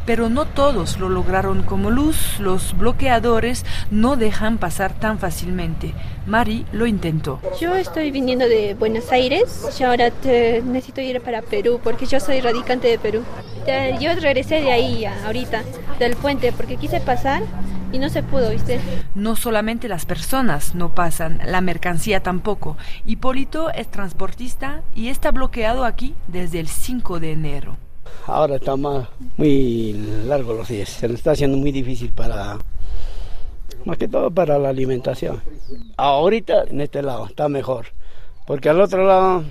Pero 0.06 0.30
no 0.30 0.46
todos 0.46 1.00
lo 1.00 1.10
lograron 1.10 1.64
como 1.64 1.90
Luz. 1.92 2.40
Los 2.40 2.78
bloqueadores 2.78 3.66
no 3.92 4.16
dejan 4.16 4.58
pasar 4.58 4.94
tan 4.94 5.20
fácilmente. 5.20 5.94
Mari 6.28 6.66
lo 6.74 6.86
intentó. 6.86 7.40
Yo 7.60 7.74
estoy 7.76 8.12
viniendo 8.12 8.48
de 8.48 8.74
Buenos 8.74 9.12
Aires 9.12 9.68
y 9.80 9.84
ahora 9.84 10.12
te- 10.12 10.62
necesito 10.62 11.02
ir 11.02 11.22
para 11.22 11.42
Perú 11.42 11.80
porque 11.84 12.06
yo 12.06 12.20
soy 12.20 12.42
radicante 12.42 12.88
de 12.90 13.00
Perú. 13.00 13.24
Yo 14.00 14.14
regresé 14.16 14.62
de 14.62 14.72
ahí 14.72 15.06
ahorita, 15.06 15.64
del 16.00 16.16
puente, 16.18 16.52
porque 16.52 16.76
quise 16.78 17.00
pasar 17.02 17.42
y 17.92 18.00
no 18.00 18.10
se 18.10 18.24
pudo, 18.24 18.50
¿viste? 18.50 18.80
No 19.16 19.36
solamente 19.38 19.88
las 19.88 20.06
personas 20.06 20.76
no 20.76 20.94
pasan, 20.94 21.40
la 21.46 21.62
mercancía 21.62 22.22
tampoco. 22.22 22.78
Hipólito 23.06 23.70
es 23.72 23.88
transportista 23.90 24.84
y 24.96 25.08
está 25.08 25.32
bloqueado 25.32 25.86
aquí 25.86 26.14
desde 26.28 26.60
el 26.60 26.68
5 26.68 27.20
de 27.22 27.32
enero. 27.32 27.78
Ahora 28.26 28.56
está 28.58 28.76
más, 28.76 29.08
muy 29.38 29.94
largo 30.26 30.54
los 30.54 30.68
días. 30.68 30.90
Se 30.90 31.08
nos 31.08 31.18
está 31.18 31.32
haciendo 31.32 31.58
muy 31.58 31.72
difícil 31.72 32.12
para, 32.12 32.58
más 33.88 33.98
que 33.98 34.08
todo 34.10 34.30
para 34.30 34.60
la 34.60 34.70
alimentación. 34.70 35.42
Ahorita 35.96 36.66
en 36.68 36.82
este 36.82 37.02
lado 37.02 37.26
está 37.26 37.48
mejor, 37.48 37.88
porque 38.46 38.70
al 38.70 38.82
otro 38.82 39.08
lado 39.08 39.46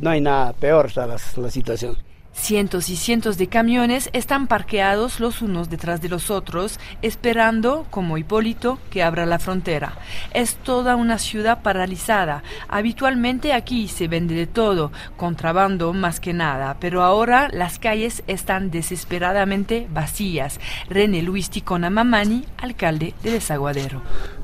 no 0.00 0.10
hay 0.10 0.20
nada, 0.20 0.52
peor 0.52 0.86
está 0.86 1.06
la, 1.06 1.16
la 1.36 1.50
situación. 1.50 1.96
Cientos 2.40 2.88
y 2.88 2.96
cientos 2.96 3.36
de 3.36 3.48
camiones 3.48 4.08
están 4.14 4.46
parqueados 4.46 5.20
los 5.20 5.42
unos 5.42 5.68
detrás 5.68 6.00
de 6.00 6.08
los 6.08 6.30
otros, 6.30 6.78
esperando, 7.02 7.86
como 7.90 8.16
Hipólito, 8.16 8.78
que 8.90 9.02
abra 9.02 9.26
la 9.26 9.38
frontera. 9.38 9.98
Es 10.32 10.54
toda 10.54 10.96
una 10.96 11.18
ciudad 11.18 11.62
paralizada. 11.62 12.42
Habitualmente 12.68 13.52
aquí 13.52 13.86
se 13.88 14.08
vende 14.08 14.34
de 14.34 14.46
todo, 14.46 14.92
contrabando 15.18 15.92
más 15.92 16.20
que 16.20 16.32
nada, 16.32 16.78
pero 16.80 17.02
ahora 17.02 17.48
las 17.52 17.78
calles 17.78 18.22
están 18.28 18.70
desesperadamente 18.70 19.86
vacías. 19.90 20.58
René 20.88 21.22
Luis 21.22 21.50
Ticona 21.50 21.90
Mamani, 21.90 22.46
alcalde 22.56 23.14
de 23.22 23.32
Desaguadero. 23.32 24.00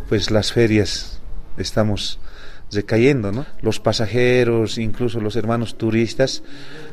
pues 0.08 0.30
las 0.30 0.52
ferias 0.52 1.22
estamos 1.56 2.18
recayendo, 2.74 3.32
¿no? 3.32 3.46
Los 3.62 3.80
pasajeros, 3.80 4.78
incluso 4.78 5.20
los 5.20 5.36
hermanos 5.36 5.76
turistas, 5.76 6.42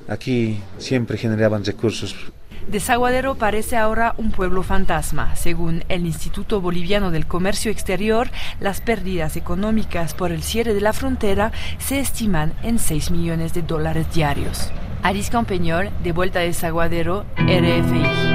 aquí 0.08 0.60
siempre 0.78 1.18
generaban 1.18 1.64
recursos. 1.66 2.16
Desaguadero 2.68 3.36
parece 3.36 3.76
ahora 3.76 4.14
un 4.18 4.32
pueblo 4.32 4.64
fantasma. 4.64 5.36
Según 5.36 5.84
el 5.90 6.06
Instituto 6.06 6.62
Boliviano 6.62 7.12
del 7.12 7.26
Comercio 7.26 7.72
Exterior, 7.72 8.30
las 8.60 8.82
pérdidas 8.82 9.36
económicas 9.36 10.14
por 10.14 10.32
el 10.32 10.44
cierre 10.44 10.74
de 10.74 10.82
la 10.82 10.94
frontera 10.94 11.52
se 11.80 12.00
estiman 12.00 12.54
en 12.64 12.80
6 12.80 13.12
millones 13.12 13.54
de 13.54 13.64
dólares 13.64 14.14
diarios. 14.14 14.70
Aris 15.04 15.30
Campeñol, 15.30 15.90
de 16.04 16.12
vuelta 16.12 16.40
a 16.40 16.44
Desaguadero, 16.44 17.26
RFI. 17.38 18.31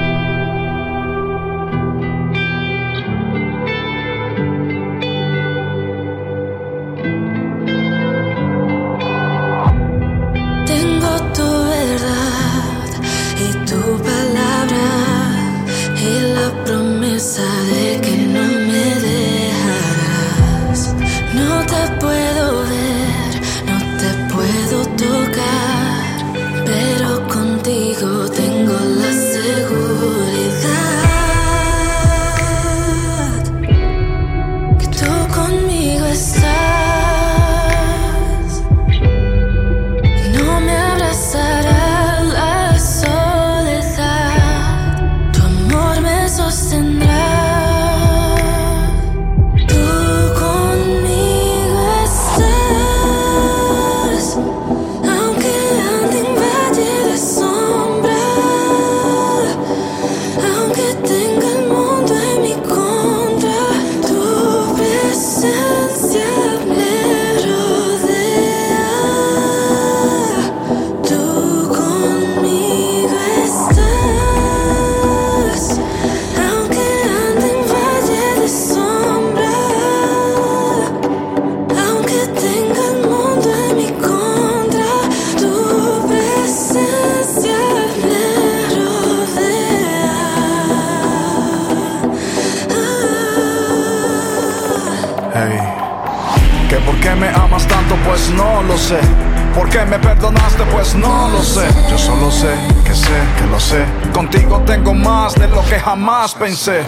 Pensé. 106.38 106.82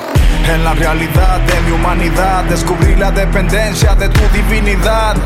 En 0.48 0.64
la 0.64 0.72
realidad 0.74 1.40
de 1.40 1.60
mi 1.62 1.72
humanidad 1.72 2.44
descubrí 2.44 2.96
la 2.96 3.10
dependencia 3.10 3.94
de 3.94 4.08
tu 4.08 4.20
divinidad. 4.32 5.16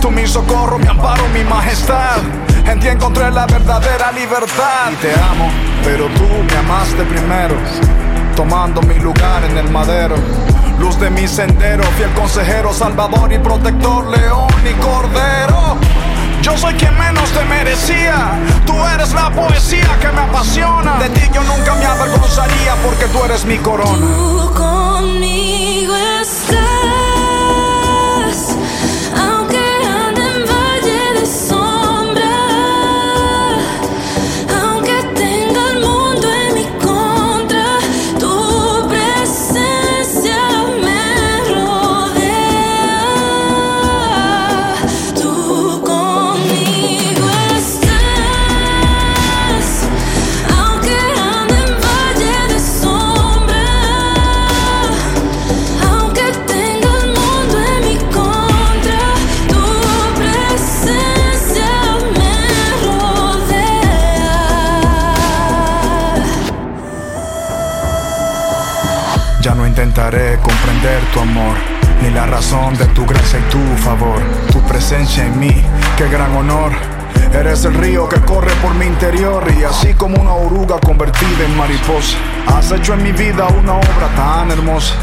Tú 0.00 0.10
mi 0.10 0.26
socorro, 0.26 0.78
mi 0.78 0.86
amparo, 0.86 1.22
mi 1.32 1.44
majestad. 1.44 2.18
En 2.66 2.80
ti 2.80 2.88
encontré 2.88 3.30
la 3.30 3.46
verdadera 3.46 4.12
libertad. 4.12 4.90
Y 4.92 4.96
te 4.96 5.12
amo, 5.12 5.50
pero 5.84 6.06
tú 6.06 6.26
me 6.26 6.56
amaste 6.56 7.02
primero 7.04 7.56
tomando 8.36 8.80
mi 8.82 8.98
lugar 8.98 9.44
en 9.44 9.58
el 9.58 9.70
madero. 9.70 10.16
luz 10.78 10.98
de 10.98 11.10
mi 11.10 11.28
sendero, 11.28 11.84
fiel 11.96 12.10
consejero, 12.10 12.72
salvador 12.72 13.32
y 13.32 13.38
protector, 13.38 14.06
león 14.06 14.48
y 14.68 14.72
cordero. 14.80 15.78
Yo 16.42 16.58
soy 16.58 16.74
quien 16.74 16.98
menos 16.98 17.30
te 17.30 17.44
merecía. 17.44 18.32
Tú 18.66 18.74
eres 18.94 19.12
la 19.14 19.30
poesía 19.30 19.96
que 20.00 20.08
me 20.08 20.20
apasiona. 20.20 20.98
De 20.98 21.08
ti 21.10 21.30
yo 21.32 21.42
nunca 21.44 21.74
me 21.76 21.84
avergonzaría 21.84 22.74
porque 22.84 23.06
tú 23.06 23.24
eres 23.24 23.44
mi 23.44 23.58
corona. 23.58 24.06
Tú 24.06 24.52
conmigo 24.52 25.94
estás, 26.20 26.58
comprender 70.82 71.12
tu 71.12 71.20
amor, 71.20 71.54
ni 72.02 72.10
la 72.10 72.26
razón 72.26 72.76
de 72.76 72.86
tu 72.86 73.06
gracia 73.06 73.38
y 73.38 73.42
tu 73.50 73.82
favor. 73.84 74.20
Tu 74.50 74.60
presencia 74.62 75.24
en 75.24 75.38
mí, 75.38 75.62
qué 75.96 76.08
gran 76.08 76.34
honor. 76.34 76.72
Eres 77.32 77.64
el 77.64 77.74
río 77.74 78.08
que 78.08 78.20
corre 78.22 78.52
por 78.56 78.74
mi 78.74 78.86
interior 78.86 79.44
y 79.56 79.62
así 79.62 79.94
como 79.94 80.20
una 80.20 80.32
oruga 80.32 80.80
convertida 80.80 81.44
en 81.44 81.56
mariposa, 81.56 82.16
has 82.48 82.72
hecho 82.72 82.94
en 82.94 83.04
mi 83.04 83.12
vida 83.12 83.46
una 83.46 83.74
obra 83.74 84.08
tan 84.16 84.50
hermosa 84.50 84.94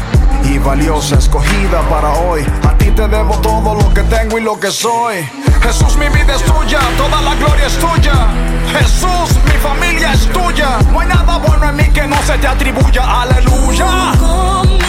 y 0.44 0.58
valiosa, 0.58 1.16
escogida 1.16 1.80
para 1.88 2.12
hoy. 2.12 2.44
A 2.68 2.76
ti 2.76 2.90
te 2.90 3.08
debo 3.08 3.38
todo 3.38 3.74
lo 3.74 3.94
que 3.94 4.02
tengo 4.02 4.38
y 4.38 4.42
lo 4.42 4.60
que 4.60 4.70
soy. 4.70 5.26
Jesús, 5.62 5.96
mi 5.96 6.08
vida 6.10 6.34
es 6.34 6.42
tuya, 6.42 6.80
toda 6.98 7.22
la 7.22 7.34
gloria 7.36 7.66
es 7.66 7.78
tuya. 7.78 8.28
Jesús, 8.70 9.38
mi 9.46 9.58
familia 9.62 10.12
es 10.12 10.26
tuya. 10.26 10.78
No 10.92 11.00
hay 11.00 11.08
nada 11.08 11.38
bueno 11.38 11.70
en 11.70 11.76
mí 11.76 11.84
que 11.84 12.06
no 12.06 12.16
se 12.22 12.36
te 12.36 12.46
atribuya. 12.46 13.22
Aleluya. 13.22 14.79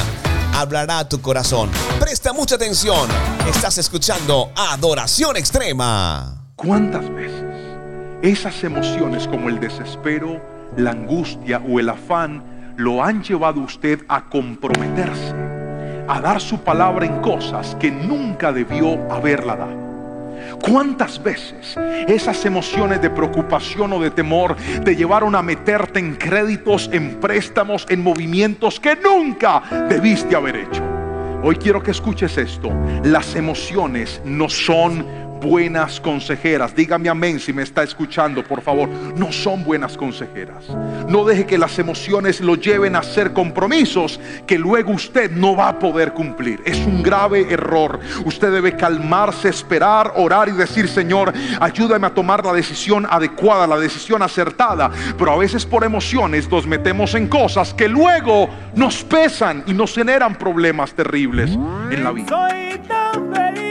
Hablará 0.54 1.00
a 1.00 1.10
tu 1.10 1.20
corazón. 1.20 1.72
Presta 2.00 2.34
mucha 2.34 2.54
atención. 2.54 3.10
Estás 3.50 3.80
escuchando 3.80 4.52
Adoración 4.56 5.38
Extrema. 5.38 6.46
¿Cuántas 6.56 7.12
veces 7.16 7.46
esas 8.22 8.64
emociones 8.64 9.28
como 9.28 9.50
el 9.50 9.60
desespero, 9.60 10.40
la 10.78 10.92
angustia 10.92 11.64
o 11.68 11.80
el 11.80 11.90
afán 11.90 12.76
lo 12.78 13.04
han 13.04 13.24
llevado 13.24 13.62
a 13.62 13.64
usted 13.64 14.02
a 14.08 14.30
comprometerse, 14.30 15.34
a 16.08 16.22
dar 16.22 16.40
su 16.40 16.60
palabra 16.60 17.08
en 17.08 17.22
cosas 17.22 17.76
que 17.80 17.90
nunca 17.90 18.52
debió 18.52 19.12
haberla 19.12 19.56
dado? 19.56 19.91
¿Cuántas 20.60 21.22
veces 21.22 21.78
esas 22.08 22.46
emociones 22.46 23.02
de 23.02 23.10
preocupación 23.10 23.94
o 23.94 24.00
de 24.00 24.12
temor 24.12 24.56
te 24.84 24.96
llevaron 24.96 25.36
a 25.36 25.42
meterte 25.42 26.00
en 26.00 26.16
créditos, 26.16 26.90
en 26.92 27.20
préstamos, 27.20 27.86
en 27.90 28.04
movimientos 28.04 28.80
que 28.80 28.96
nunca 28.96 29.64
debiste 29.90 30.36
haber 30.36 30.56
hecho? 30.56 30.84
Hoy 31.44 31.56
quiero 31.56 31.82
que 31.82 31.90
escuches 31.90 32.38
esto. 32.38 32.72
Las 33.04 33.36
emociones 33.36 34.22
no 34.24 34.48
son 34.48 35.04
buenas 35.42 36.00
consejeras. 36.00 36.76
Dígame 36.76 37.10
amén 37.10 37.40
si 37.40 37.52
me 37.52 37.64
está 37.64 37.84
escuchando, 37.84 38.44
por 38.44 38.62
favor. 38.62 38.88
No 39.16 39.32
son 39.32 39.64
buenas 39.64 39.98
consejeras. 39.98 40.66
No 41.10 41.26
deje 41.26 41.46
que 41.46 41.58
las 41.58 41.78
emociones 41.80 42.40
lo 42.40 42.56
lleven 42.56 42.96
a 42.96 43.00
hacer 43.00 43.34
compromisos 43.34 44.20
que 44.46 44.58
luego 44.58 44.92
usted 44.92 45.32
no 45.32 45.56
va 45.56 45.70
a 45.70 45.80
poder 45.80 46.14
cumplir. 46.14 46.62
Es 46.66 46.78
un 46.86 47.02
grave 47.02 47.52
error. 47.52 48.00
Usted 48.26 48.52
debe 48.52 48.76
calmarse, 48.76 49.50
esperar, 49.50 50.14
orar 50.16 50.48
y 50.48 50.52
decir, 50.54 50.88
Señor, 50.88 51.34
ayúdame 51.60 52.08
a 52.08 52.14
tomar 52.14 52.46
la 52.46 52.54
decisión 52.54 53.08
adecuada, 53.10 53.68
la 53.68 53.78
decisión 53.78 54.22
acertada. 54.22 54.92
Pero 55.18 55.32
a 55.32 55.38
veces 55.38 55.66
por 55.66 55.84
emociones 55.84 56.50
nos 56.50 56.68
metemos 56.68 57.16
en 57.16 57.28
cosas 57.28 57.74
que 57.74 57.88
luego 57.88 58.50
nos 58.76 59.04
pesan 59.04 59.64
y 59.66 59.74
nos 59.74 59.94
generan 59.94 60.36
problemas 60.36 60.94
terribles 60.94 61.52
en 61.52 62.04
la 62.04 62.12
vida. 62.12 62.28
Soy 62.30 62.80
tan 62.88 63.34
feliz, 63.34 63.71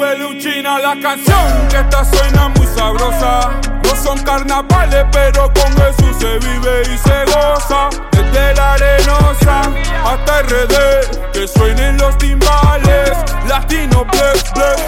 Luchina 0.00 0.78
la 0.78 0.98
canción 0.98 1.68
que 1.68 1.76
esta 1.76 2.04
suena 2.06 2.48
muy 2.48 2.66
sabrosa. 2.66 3.50
No 3.84 3.96
son 4.02 4.18
carnavales, 4.22 5.04
pero 5.12 5.52
con 5.52 5.76
Jesús 5.76 6.16
se 6.18 6.38
vive 6.38 6.82
y 6.82 6.98
se 6.98 7.24
goza. 7.26 7.90
Desde 8.10 8.54
la 8.54 8.72
arenosa 8.72 9.60
hasta 10.04 10.42
RD, 10.42 11.32
que 11.32 11.46
suenen 11.46 11.98
los 11.98 12.16
timbales. 12.16 13.12
Latino, 13.46 14.06
bless, 14.06 14.50
bless. 14.54 14.80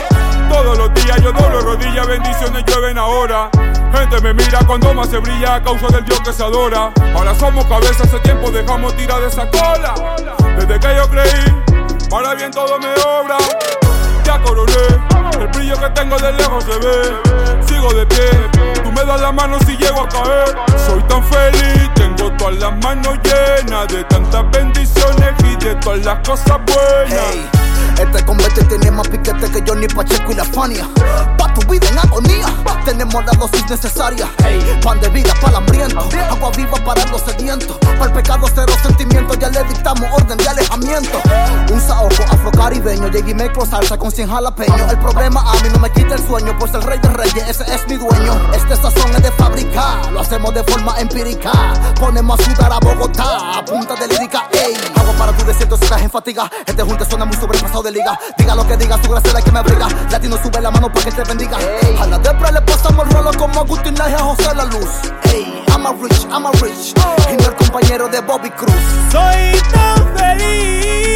Todos 0.49 0.79
los 0.79 0.95
días 0.95 1.21
yo 1.23 1.31
doblo 1.31 1.61
rodillas, 1.61 2.07
bendiciones 2.07 2.65
llueven 2.67 2.97
ahora. 2.97 3.51
Gente 3.95 4.19
me 4.23 4.33
mira 4.33 4.61
cuando 4.67 4.95
más 4.95 5.11
se 5.11 5.19
brilla 5.19 5.57
a 5.57 5.63
causa 5.63 5.89
del 5.89 6.07
Dios 6.07 6.21
que 6.21 6.33
se 6.33 6.43
adora. 6.43 6.91
Ahora 7.15 7.35
somos 7.35 7.67
cabezas, 7.67 8.09
hace 8.09 8.19
tiempo 8.21 8.51
dejamos 8.51 8.97
tirar 8.97 9.23
esa 9.23 9.47
cola. 9.51 9.95
Desde 10.57 10.81
que 10.81 10.97
yo 10.97 11.09
creí, 11.11 12.09
para 12.09 12.35
bien 12.35 12.51
todo 12.51 12.79
me 12.79 12.95
obra. 13.03 13.37
Coroné, 14.41 14.73
el 15.41 15.49
brillo 15.49 15.79
que 15.79 15.91
tengo 15.91 16.19
de 16.19 16.33
lejos 16.33 16.65
se 16.65 16.79
ve. 16.79 17.42
Sigo 17.83 17.95
de 17.95 18.07
pie, 18.07 18.31
tú 18.85 18.93
me 18.93 19.05
das 19.05 19.21
la 19.21 19.33
mano 19.33 19.59
si 19.67 19.77
llego 19.77 20.03
a 20.03 20.09
caer. 20.09 20.57
Soy 20.87 21.03
tan 21.09 21.25
feliz, 21.25 21.91
tengo 21.97 22.31
todas 22.37 22.57
las 22.59 22.73
manos 22.85 23.19
llenas 23.25 23.89
de 23.89 24.05
tantas 24.05 24.49
bendiciones 24.53 25.35
y 25.43 25.65
de 25.65 25.75
todas 25.77 26.05
las 26.05 26.29
cosas 26.29 26.59
buenas. 26.65 27.61
Este 27.99 28.25
combate 28.25 28.65
tiene 28.65 28.91
más 28.91 29.09
piquete 29.09 29.51
que 29.51 29.65
Johnny 29.67 29.89
Pacheco 29.89 30.31
y 30.33 30.35
la 30.37 30.45
Fania. 30.45 30.89
Pa' 31.37 31.53
tu 31.55 31.61
vida 31.71 31.89
en 31.89 31.99
agonía, 31.99 32.47
tenemos 32.85 33.25
la 33.25 33.33
dosis 33.33 33.69
necesaria. 33.69 34.29
Pan 34.83 35.01
de 35.01 35.09
vida 35.09 35.35
para 35.41 35.51
el 35.51 35.57
hambriento, 35.57 36.09
agua 36.31 36.51
viva 36.57 36.79
para 36.85 37.05
los 37.07 37.21
sedientos. 37.23 37.77
Para 37.79 38.05
el 38.07 38.13
pecado 38.13 38.47
cero 38.55 38.73
sentimiento, 38.83 39.35
ya 39.35 39.51
le 39.51 39.63
dictamos 39.65 40.09
orden 40.13 40.39
de 40.39 40.49
alejamiento. 40.49 41.21
Un 41.71 41.81
saoco 41.81 42.23
afrocaribeño, 42.31 43.09
J.D. 43.13 43.35
Mecro 43.35 43.67
salsa 43.67 43.99
con 43.99 44.11
100 44.11 44.31
jalapeños. 44.31 44.91
El 44.91 44.99
problema 44.99 45.41
a 45.41 45.55
mí 45.63 45.69
no 45.73 45.79
me 45.79 45.91
quita 45.93 46.15
el 46.15 46.27
sueño, 46.27 46.57
pues 46.59 46.73
el 46.75 46.83
rey 46.83 46.99
de 46.99 47.11
reyes, 47.11 47.61
ese 47.61 47.72
es 47.75 47.89
mi 47.89 47.97
dueño. 47.97 48.53
Este 48.55 48.77
sazón 48.77 49.15
es 49.15 49.23
de 49.23 49.31
fábrica, 49.33 50.01
lo 50.13 50.21
hacemos 50.21 50.55
de 50.55 50.63
forma 50.65 50.99
empírica. 51.01 51.53
Ponemos 51.99 52.39
a 52.39 52.45
sudar 52.45 52.73
a 52.73 52.79
Bogotá, 52.79 53.59
a 53.59 53.65
punta 53.65 53.95
de 53.97 54.09
lírica, 54.09 54.49
ey. 54.53 54.77
Agua 54.97 55.15
para 55.15 55.33
tu 55.37 55.45
desierto 55.45 55.77
si 55.77 55.85
estás 55.85 56.03
en 56.03 56.11
fatiga. 56.11 56.51
Este 56.67 56.83
junte 56.83 57.05
suena 57.05 57.25
muy 57.25 57.37
sobrepasado 57.37 57.83
de 57.83 57.93
liga. 57.93 58.19
Diga 58.37 58.55
lo 58.55 58.67
que 58.67 58.77
diga, 58.77 59.03
su 59.03 59.11
gracia 59.11 59.29
es 59.29 59.35
la 59.35 59.43
que 59.43 59.53
me 59.53 59.59
abriga. 59.59 59.89
Latino 60.11 60.37
sube 60.43 60.61
la 60.61 60.71
mano 60.71 60.93
para 60.93 61.05
que 61.05 61.13
te 61.13 61.25
bendiga. 61.25 61.59
A 62.01 62.07
la 62.07 62.19
le 62.19 62.61
pasamos 62.63 63.07
el 63.07 63.13
rolo 63.13 63.31
como 63.39 63.61
Agustín 63.61 63.95
Laje 63.97 64.15
a 64.15 64.21
José 64.21 64.55
La 64.55 64.65
Luz. 64.65 64.91
Ey, 65.25 65.65
I'm 65.69 65.87
a 65.87 65.93
rich, 65.93 66.27
I'm 66.31 66.47
a 66.47 66.51
rich. 66.61 66.95
Y 67.33 67.37
no 67.37 67.49
el 67.49 67.57
compañero 67.57 68.09
de 68.09 68.21
Bobby 68.21 68.51
Cruz. 68.51 68.75
Soy 69.11 69.61
tan 69.73 70.17
feliz, 70.17 71.12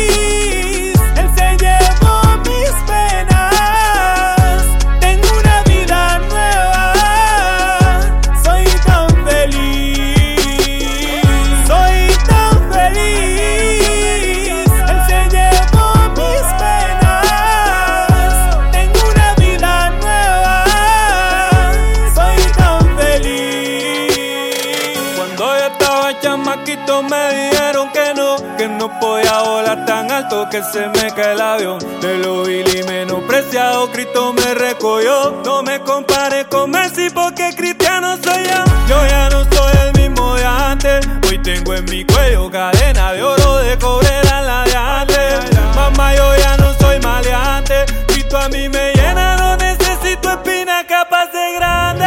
que 30.56 30.62
se 30.62 30.88
me 30.88 31.12
cae 31.12 31.32
el 31.32 31.40
avión. 31.40 31.78
De 32.00 32.18
lo 32.18 32.42
vil 32.44 32.66
y 32.74 32.82
menospreciado, 32.84 33.90
Cristo 33.90 34.32
me 34.32 34.54
recogió. 34.54 35.42
No 35.44 35.62
me 35.62 35.80
compare 35.80 36.46
con 36.46 36.70
Messi 36.70 37.10
porque 37.10 37.50
cristiano 37.54 38.16
soy 38.22 38.44
yo. 38.44 38.64
Yo 38.88 39.06
ya 39.06 39.28
no 39.28 39.44
soy 39.44 39.72
el 39.84 39.92
mismo 40.00 40.34
de 40.34 40.44
antes. 40.44 41.06
Hoy 41.28 41.38
tengo 41.38 41.74
en 41.74 41.84
mi 41.86 42.04
cuello 42.04 42.50
cadena 42.50 43.12
de 43.12 43.22
oro 43.22 43.56
de 43.58 43.76
cobre 43.78 44.08
la 44.24 44.64
de 44.64 44.76
antes. 44.76 45.56
Mamá, 45.74 46.14
yo 46.14 46.36
ya 46.36 46.56
no 46.56 46.72
soy 46.80 47.00
maleante. 47.00 47.84
Cristo 48.06 48.38
a 48.38 48.48
mí 48.48 48.68
me 48.68 48.92
llena, 48.94 49.36
no 49.36 49.56
necesito 49.56 50.30
espina 50.30 50.86
capaz 50.86 51.26
de 51.32 51.54
grande. 51.56 52.06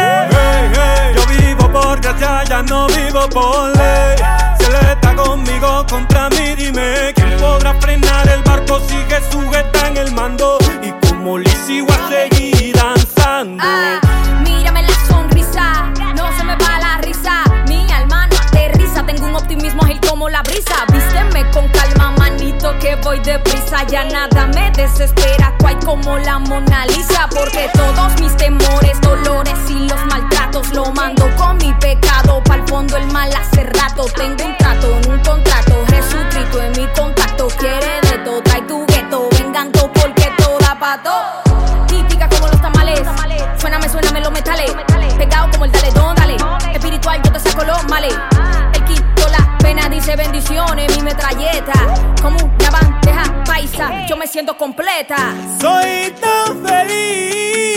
Yo 1.14 1.22
vivo 1.26 1.70
por 1.70 2.00
gracia, 2.00 2.42
ya 2.44 2.62
no 2.62 2.88
vivo 2.88 3.28
por 3.28 3.68
ley. 3.76 4.16
Si 4.58 4.64
él 4.64 4.74
está 4.90 5.14
conmigo 5.14 5.86
contra 5.88 6.09
frenar 8.70 8.78
el 8.78 8.78
barco 8.78 8.80
si 8.88 8.96
Jesús 9.08 9.56
está 9.56 9.88
en 9.88 9.96
el 9.96 10.12
mando. 10.12 10.58
Y 10.82 11.08
como 11.08 11.38
le 11.38 11.50
sigo 11.66 11.88
a 11.90 12.08
seguir 12.08 12.74
danzando. 12.74 13.62
Ah, 13.64 14.00
mírame 14.44 14.82
la 14.82 15.06
sonrisa, 15.06 15.90
no 16.14 16.36
se 16.36 16.44
me 16.44 16.56
va 16.56 16.78
la 16.78 16.98
risa. 16.98 17.44
Mi 17.66 17.90
alma 17.92 18.26
no 18.26 18.36
aterriza, 18.36 19.04
tengo 19.04 19.26
un 19.26 19.36
optimismo 19.36 19.82
ágil 19.82 20.00
como 20.08 20.28
la 20.28 20.42
brisa. 20.42 20.84
Vísteme 20.92 21.50
con 21.50 21.68
calma, 21.68 22.12
manito, 22.18 22.78
que 22.78 22.96
voy 22.96 23.20
deprisa. 23.20 23.84
Ya 23.86 24.04
nada 24.04 24.46
me 24.48 24.70
desespera, 24.72 25.54
cual 25.60 25.78
como 25.84 26.18
la 26.18 26.38
Mona 26.38 26.86
Lisa. 26.86 27.28
Porque 27.30 27.70
todos 27.74 28.20
mis 28.20 28.36
temores, 28.36 29.00
dolores 29.00 29.58
y 29.68 29.88
los 29.88 30.04
maltratos 30.06 30.70
lo 30.72 30.90
mando 30.92 31.28
con 31.36 31.56
mi 31.58 31.72
pecado. 31.74 32.42
Pa'l 32.44 32.66
fondo 32.66 32.96
el 32.96 33.06
mal 33.12 33.30
hace 33.34 33.64
rato. 33.64 34.06
Tengo 34.16 34.44
un 34.44 34.56
trato, 34.56 35.00
un 35.08 35.18
contrato. 35.18 35.59
Dice 50.50 50.60
bendiciones, 50.60 50.96
mi 50.96 51.02
metralleta. 51.02 51.72
Como 52.22 52.38
una 52.38 52.70
bandeja 52.70 53.44
paisa, 53.44 54.06
yo 54.06 54.16
me 54.16 54.26
siento 54.26 54.56
completa. 54.56 55.16
Soy 55.60 56.12
tan 56.20 56.62
feliz, 56.64 57.69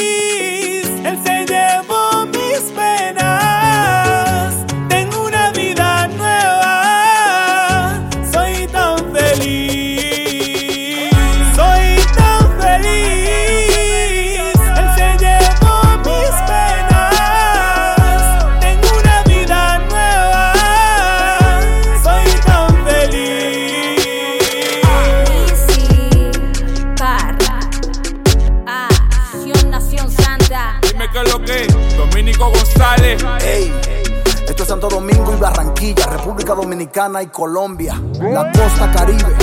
República 36.44 36.62
Dominicana 36.62 37.24
y 37.24 37.28
Colombia, 37.28 38.02
la 38.20 38.52
costa 38.52 38.92
caribe. 38.92 39.34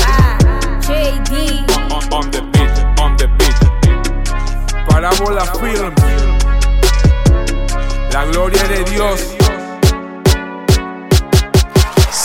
JD. 0.80 1.64
On, 1.90 2.12
on 2.12 2.30
the 2.30 2.42
beat, 2.42 3.00
on 3.00 3.16
the 3.16 3.26
beat. 3.38 4.86
Parábola 4.86 5.46
Film. 5.46 5.94
La 8.12 8.26
gloria 8.26 8.62
de 8.64 8.84
Dios. 8.84 9.39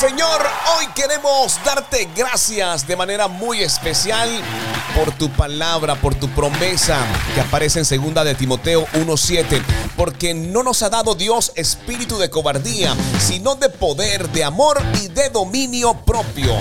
Señor, 0.07 0.45
hoy 0.77 0.85
queremos 0.93 1.59
darte 1.65 2.07
gracias 2.15 2.85
de 2.85 2.95
manera 2.95 3.27
muy 3.27 3.63
especial 3.63 4.29
por 4.95 5.11
tu 5.13 5.31
palabra, 5.31 5.95
por 5.95 6.13
tu 6.13 6.29
promesa 6.29 6.99
que 7.33 7.41
aparece 7.41 7.79
en 7.79 7.85
segunda 7.85 8.23
de 8.23 8.35
Timoteo 8.35 8.85
1:7, 8.93 9.63
porque 9.97 10.35
no 10.35 10.61
nos 10.61 10.83
ha 10.83 10.91
dado 10.91 11.15
Dios 11.15 11.53
espíritu 11.55 12.19
de 12.19 12.29
cobardía, 12.29 12.95
sino 13.17 13.55
de 13.55 13.69
poder, 13.69 14.29
de 14.29 14.43
amor 14.43 14.79
y 15.01 15.07
de 15.07 15.29
dominio 15.29 15.95
propio. 16.05 16.53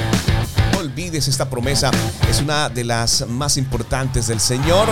No 0.72 0.78
olvides 0.78 1.28
esta 1.28 1.50
promesa, 1.50 1.90
es 2.30 2.40
una 2.40 2.70
de 2.70 2.84
las 2.84 3.26
más 3.28 3.58
importantes 3.58 4.26
del 4.26 4.40
Señor 4.40 4.88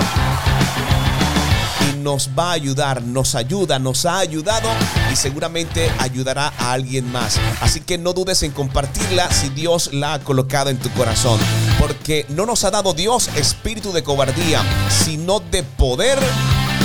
nos 2.03 2.30
va 2.38 2.50
a 2.50 2.53
ayudar, 2.53 3.03
nos 3.03 3.34
ayuda, 3.34 3.78
nos 3.78 4.05
ha 4.07 4.18
ayudado 4.18 4.68
y 5.12 5.16
seguramente 5.16 5.90
ayudará 5.98 6.53
a 6.59 6.72
alguien 6.72 7.11
más. 7.12 7.38
Así 7.61 7.80
que 7.80 7.98
no 7.98 8.12
dudes 8.12 8.42
en 8.42 8.53
compartirla 8.53 9.30
si 9.30 9.48
Dios 9.50 9.92
la 9.92 10.14
ha 10.14 10.18
colocado 10.20 10.70
en 10.70 10.78
tu 10.78 10.90
corazón, 10.90 11.38
porque 11.78 12.26
no 12.28 12.46
nos 12.46 12.64
ha 12.64 12.70
dado 12.70 12.92
Dios 12.94 13.28
espíritu 13.36 13.92
de 13.92 14.03
cobardía, 14.03 14.62
sino 15.05 15.40
de 15.40 15.62
poder, 15.62 16.18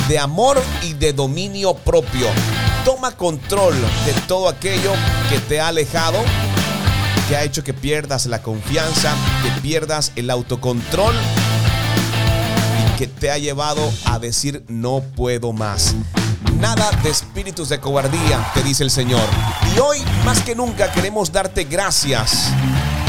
de 0.08 0.18
amor 0.18 0.62
y 0.82 0.94
de 0.94 1.12
dominio 1.12 1.74
propio. 1.74 2.28
Toma 2.84 3.12
control 3.12 3.74
de 4.06 4.12
todo 4.26 4.48
aquello 4.48 4.92
que 5.28 5.38
te 5.40 5.60
ha 5.60 5.68
alejado, 5.68 6.18
que 7.28 7.36
ha 7.36 7.44
hecho 7.44 7.64
que 7.64 7.74
pierdas 7.74 8.26
la 8.26 8.42
confianza, 8.42 9.14
que 9.42 9.60
pierdas 9.60 10.12
el 10.16 10.30
autocontrol 10.30 11.14
que 12.98 13.06
te 13.06 13.30
ha 13.30 13.38
llevado 13.38 13.92
a 14.06 14.18
decir 14.18 14.64
no 14.66 15.04
puedo 15.14 15.52
más. 15.52 15.94
Nada 16.58 16.90
de 17.04 17.10
espíritus 17.10 17.68
de 17.68 17.78
cobardía, 17.78 18.50
te 18.54 18.62
dice 18.64 18.82
el 18.82 18.90
Señor. 18.90 19.22
Y 19.72 19.78
hoy 19.78 19.98
más 20.24 20.42
que 20.42 20.56
nunca 20.56 20.90
queremos 20.90 21.30
darte 21.30 21.62
gracias 21.62 22.48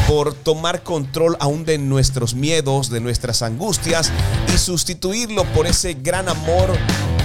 por 0.06 0.32
tomar 0.32 0.84
control 0.84 1.36
aún 1.40 1.64
de 1.64 1.76
nuestros 1.78 2.34
miedos, 2.34 2.88
de 2.90 3.00
nuestras 3.00 3.42
angustias 3.42 4.12
y 4.54 4.58
sustituirlo 4.58 5.42
por 5.46 5.66
ese 5.66 5.94
gran 5.94 6.28
amor 6.28 6.70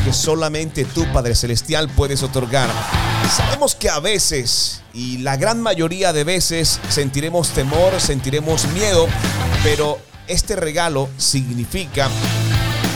que 0.04 0.12
solamente 0.12 0.86
tú, 0.86 1.06
Padre 1.14 1.36
Celestial, 1.36 1.88
puedes 1.90 2.24
otorgar. 2.24 2.72
Sabemos 3.32 3.76
que 3.76 3.90
a 3.90 4.00
veces, 4.00 4.82
y 4.92 5.20
la 5.20 5.38
gran 5.38 5.62
mayoría 5.62 6.14
de 6.14 6.24
veces, 6.24 6.80
sentiremos 6.90 7.50
temor, 7.50 8.02
sentiremos 8.02 8.68
miedo, 8.70 9.08
pero 9.64 10.00
este 10.28 10.56
regalo 10.56 11.10
significa 11.18 12.10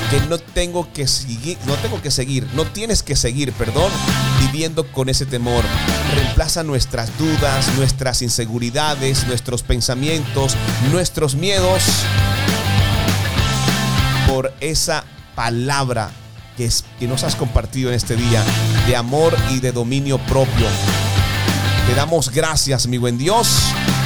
que 0.10 0.20
no 0.22 0.39
tengo 0.39 0.91
que 0.91 1.07
seguir, 1.07 1.57
no 1.68 1.76
tengo 1.76 2.01
que 2.01 2.10
seguir, 2.10 2.47
no 2.55 2.66
tienes 2.66 3.03
que 3.03 3.16
seguir, 3.16 3.53
perdón, 3.53 3.91
viviendo 4.39 4.91
con 4.91 5.07
ese 5.07 5.26
temor. 5.26 5.64
Reemplaza 6.16 6.64
nuestras 6.64 7.16
dudas, 7.18 7.68
nuestras 7.78 8.22
inseguridades, 8.24 9.28
nuestros 9.28 9.62
pensamientos, 9.62 10.55
nuestros 10.91 11.36
miedos 11.36 11.84
por 14.28 14.51
esa 14.62 15.03
palabra 15.36 16.10
que, 16.57 16.66
es, 16.66 16.86
que 16.97 17.07
nos 17.07 17.24
has 17.24 17.36
compartido 17.36 17.89
en 17.89 17.95
este 17.95 18.16
día 18.16 18.43
de 18.88 18.95
amor 18.95 19.36
y 19.51 19.60
de 19.60 19.72
dominio 19.72 20.18
propio. 20.18 20.68
Te 21.88 21.93
damos 21.93 22.32
gracias, 22.32 22.88
mi 22.88 22.97
buen 22.97 23.20
Dios. 23.20 23.47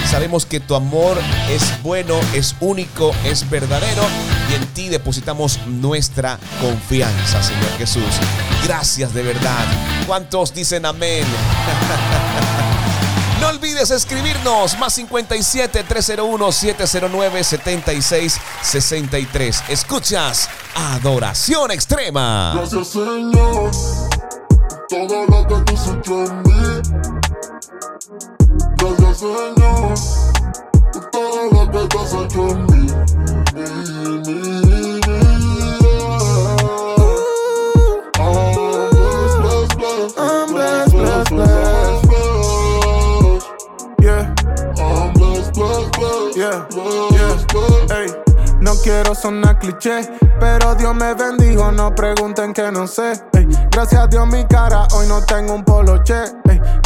Sabemos 0.09 0.45
que 0.45 0.59
tu 0.59 0.75
amor 0.75 1.17
es 1.49 1.81
bueno, 1.81 2.19
es 2.33 2.55
único, 2.59 3.13
es 3.25 3.49
verdadero 3.49 4.03
en 4.55 4.65
ti 4.73 4.89
depositamos 4.89 5.59
nuestra 5.67 6.39
confianza, 6.61 7.41
Señor 7.41 7.77
Jesús. 7.77 8.03
Gracias 8.63 9.13
de 9.13 9.23
verdad. 9.23 9.65
¿Cuántos 10.07 10.53
dicen 10.53 10.85
amén? 10.85 11.25
No 13.43 13.49
olvides 13.49 13.91
escribirnos 13.91 14.79
más 14.79 14.93
57 14.93 15.83
301 15.83 16.51
709 16.53 17.43
76 17.43 18.39
63. 18.61 19.63
Escuchas 19.67 20.49
Adoración 20.73 21.69
Extrema. 21.71 22.53
Gracias 22.55 22.87
Señor, 22.87 23.71
todo 24.87 25.25
lo 25.25 25.45
que 25.45 25.55
tú 25.65 25.73
hecho 25.73 26.23
en 26.23 26.41
mí. 26.43 26.81
Gracias 28.77 29.17
Señor, 29.17 29.93
todo 31.11 31.49
lo 31.51 31.69
que 31.69 31.87
tú 31.89 31.99
has 31.99 32.13
hecho 32.13 32.49
en 32.49 32.65
mí. 32.67 33.42
No 33.53 33.59
quiero 48.81 49.13
sonar 49.13 49.59
cliché, 49.59 50.09
pero 50.39 50.73
Dios 50.73 50.95
me 50.95 51.13
bendijo, 51.13 51.71
no 51.71 51.93
pregunten 51.93 52.53
que 52.53 52.71
no 52.71 52.87
sé. 52.87 53.23
Gracias 53.69 54.01
a 54.01 54.07
Dios 54.07 54.25
mi 54.27 54.45
cara, 54.45 54.87
hoy 54.95 55.05
no 55.07 55.23
tengo 55.25 55.53
un 55.53 55.63
poloche. 55.63 56.23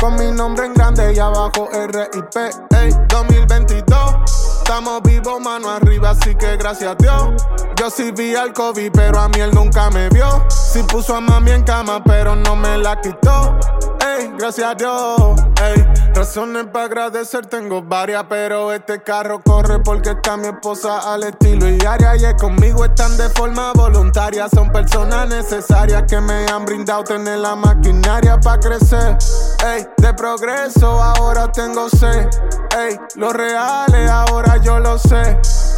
Con 0.02 0.16
mi 0.16 0.32
nombre 0.32 0.66
en 0.66 0.74
grande 0.74 1.14
y 1.14 1.20
abajo 1.20 1.70
RIP. 1.72 2.36
Ey, 2.72 2.94
2022, 3.08 4.37
estamos 4.68 5.02
vivos, 5.04 5.40
mano 5.40 5.70
arriba, 5.70 6.10
así 6.10 6.36
que 6.36 6.58
gracias 6.58 6.92
a 6.92 6.96
Dios. 6.96 7.42
Yo 7.78 7.90
sí 7.90 8.12
vi 8.12 8.36
al 8.36 8.52
COVID, 8.52 8.92
pero 8.92 9.18
a 9.18 9.30
mí 9.30 9.40
él 9.40 9.52
nunca 9.54 9.90
me 9.90 10.10
vio. 10.10 10.44
Sí 10.50 10.84
puso 10.84 11.16
a 11.16 11.22
mami 11.22 11.52
en 11.52 11.64
cama, 11.64 12.04
pero 12.04 12.36
no 12.36 12.54
me 12.58 12.78
la 12.78 13.00
quitó. 13.00 13.58
Ey, 14.06 14.30
gracias 14.38 14.68
a 14.68 14.76
Dios. 14.76 15.42
Ey, 15.64 15.86
razones 16.18 16.66
para 16.74 16.86
agradecer 16.86 17.46
tengo 17.46 17.84
varias, 17.84 18.26
pero 18.28 18.74
este 18.74 19.04
carro 19.04 19.40
corre 19.40 19.80
porque 19.80 20.10
está 20.10 20.36
mi 20.36 20.48
esposa 20.48 21.14
al 21.14 21.24
estilo 21.24 21.70
y 21.70 21.80
área. 21.86 22.16
Y 22.16 22.26
es 22.26 22.34
conmigo 22.34 22.86
están 22.86 23.16
de 23.18 23.30
forma 23.30 23.72
voluntaria. 23.74 24.50
Son 24.50 24.72
personas 24.72 25.30
necesarias 25.30 26.06
que 26.10 26.20
me 26.20 26.48
han 26.48 26.66
brindado 26.66 27.04
tener 27.04 27.38
la 27.38 27.56
maquinaria 27.56 28.40
para 28.40 28.60
crecer. 28.60 29.16
Ey, 29.64 29.88
de 29.98 30.14
progreso 30.16 30.88
ahora 30.88 31.52
tengo 31.52 31.88
sed. 31.88 32.28
Ey, 32.76 32.98
los 33.16 33.34
reales 33.34 34.10
ahora 34.10 34.58
yo 34.58 34.80
lo 34.80 34.98
sé. 34.98 35.38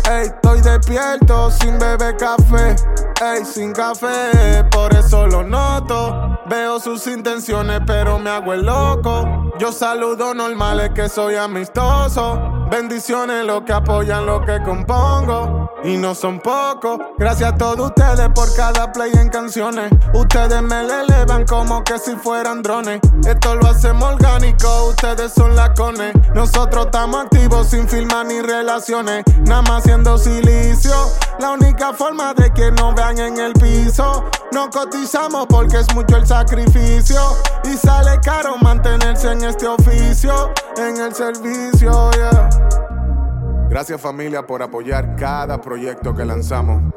Ey, 0.09 0.27
estoy 0.27 0.61
despierto 0.61 1.51
sin 1.51 1.77
beber 1.77 2.15
café. 2.15 2.77
Ey, 3.21 3.43
sin 3.43 3.73
café, 3.73 4.63
por 4.71 4.95
eso 4.95 5.27
lo 5.27 5.43
noto. 5.43 6.39
Veo 6.45 6.79
sus 6.79 7.05
intenciones, 7.07 7.81
pero 7.85 8.17
me 8.17 8.29
hago 8.29 8.53
el 8.53 8.65
loco. 8.65 9.51
Yo 9.59 9.73
saludo 9.73 10.28
normal, 10.33 10.79
es 10.79 10.89
que 10.91 11.09
soy 11.09 11.35
amistoso. 11.35 12.67
Bendiciones 12.69 13.45
lo 13.45 13.65
que 13.65 13.73
apoyan 13.73 14.25
lo 14.25 14.41
que 14.45 14.61
compongo. 14.61 15.71
Y 15.83 15.97
no 15.97 16.13
son 16.13 16.39
pocos. 16.39 16.99
Gracias 17.17 17.53
a 17.53 17.55
todos 17.55 17.79
ustedes 17.87 18.29
por 18.35 18.53
cada 18.53 18.91
play 18.91 19.11
en 19.13 19.29
canciones. 19.29 19.91
Ustedes 20.13 20.61
me 20.61 20.83
le 20.83 21.01
elevan 21.01 21.45
como 21.45 21.83
que 21.83 21.97
si 21.97 22.15
fueran 22.15 22.61
drones. 22.61 22.99
Esto 23.25 23.55
lo 23.55 23.67
hacemos 23.67 24.13
orgánico, 24.13 24.87
ustedes 24.89 25.33
son 25.33 25.55
lacones. 25.55 26.13
Nosotros 26.35 26.87
estamos 26.87 27.23
activos 27.23 27.67
sin 27.67 27.87
firmar 27.87 28.25
ni 28.25 28.41
relaciones. 28.41 29.23
Nada 29.45 29.61
más 29.63 29.81
haciendo 29.81 30.17
silicio. 30.17 30.93
La 31.39 31.51
única 31.51 31.93
forma 31.93 32.33
de 32.33 32.51
que 32.53 32.71
nos 32.71 32.93
vean 32.93 33.17
en 33.17 33.39
el 33.39 33.53
piso. 33.53 34.25
No 34.51 34.69
cotizamos 34.69 35.47
porque 35.47 35.77
es 35.77 35.95
mucho 35.95 36.17
el 36.17 36.27
sacrificio. 36.27 37.21
Y 37.63 37.77
sale 37.77 38.19
caro 38.21 38.57
mantenerse 38.57 39.31
en 39.31 39.45
este 39.45 39.65
oficio. 39.67 40.18
Gracias 43.69 44.01
familia 44.01 44.45
por 44.45 44.61
apoyar 44.61 45.15
cada 45.15 45.61
proyecto 45.61 46.13
que 46.13 46.25
lanzamos. 46.25 46.93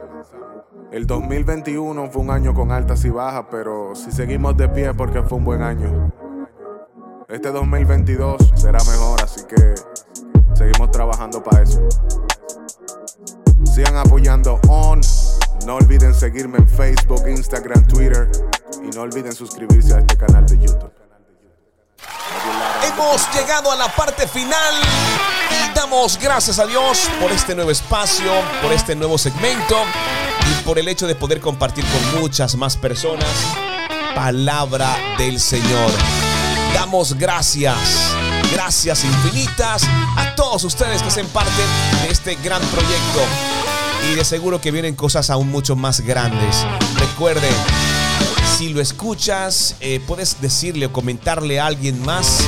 El 0.90 1.06
2021 1.06 2.10
fue 2.10 2.22
un 2.22 2.30
año 2.32 2.52
con 2.52 2.72
altas 2.72 3.04
y 3.04 3.10
bajas, 3.10 3.44
pero 3.48 3.94
si 3.94 4.10
seguimos 4.10 4.56
de 4.56 4.68
pie 4.68 4.92
porque 4.92 5.22
fue 5.22 5.38
un 5.38 5.44
buen 5.44 5.62
año. 5.62 6.12
Este 7.28 7.52
2022 7.52 8.54
será 8.56 8.78
mejor, 8.90 9.22
así 9.22 9.44
que 9.44 9.74
seguimos 10.54 10.90
trabajando 10.90 11.44
para 11.44 11.62
eso. 11.62 11.80
Sigan 13.72 13.98
apoyando 13.98 14.58
On. 14.68 15.00
No 15.64 15.76
olviden 15.76 16.12
seguirme 16.12 16.58
en 16.58 16.66
Facebook, 16.66 17.22
Instagram, 17.28 17.86
Twitter. 17.86 18.28
Y 18.82 18.88
no 18.96 19.02
olviden 19.02 19.32
suscribirse 19.32 19.94
a 19.94 20.00
este 20.00 20.16
canal 20.16 20.44
de 20.44 20.58
YouTube. 20.58 21.01
Hemos 22.86 23.32
llegado 23.34 23.70
a 23.70 23.76
la 23.76 23.88
parte 23.94 24.26
final 24.26 24.74
y 25.50 25.74
damos 25.74 26.18
gracias 26.18 26.58
a 26.58 26.66
Dios 26.66 27.08
por 27.20 27.30
este 27.30 27.54
nuevo 27.54 27.70
espacio, 27.70 28.32
por 28.60 28.72
este 28.72 28.94
nuevo 28.94 29.18
segmento 29.18 29.76
y 30.50 30.62
por 30.64 30.78
el 30.78 30.88
hecho 30.88 31.06
de 31.06 31.14
poder 31.14 31.40
compartir 31.40 31.84
con 31.84 32.20
muchas 32.20 32.54
más 32.56 32.76
personas 32.76 33.28
palabra 34.14 34.96
del 35.18 35.40
Señor. 35.40 35.90
Damos 36.74 37.14
gracias, 37.14 37.76
gracias 38.52 39.04
infinitas 39.04 39.84
a 40.16 40.34
todos 40.34 40.64
ustedes 40.64 41.02
que 41.02 41.08
hacen 41.08 41.26
parte 41.28 41.62
de 42.02 42.10
este 42.10 42.34
gran 42.36 42.60
proyecto 42.62 43.20
y 44.10 44.14
de 44.14 44.24
seguro 44.24 44.60
que 44.60 44.70
vienen 44.70 44.94
cosas 44.94 45.30
aún 45.30 45.50
mucho 45.50 45.76
más 45.76 46.00
grandes. 46.00 46.66
Recuerden, 46.96 47.52
si 48.62 48.68
lo 48.68 48.80
escuchas, 48.80 49.74
eh, 49.80 50.00
puedes 50.06 50.40
decirle 50.40 50.86
o 50.86 50.92
comentarle 50.92 51.58
a 51.58 51.66
alguien 51.66 52.00
más 52.04 52.38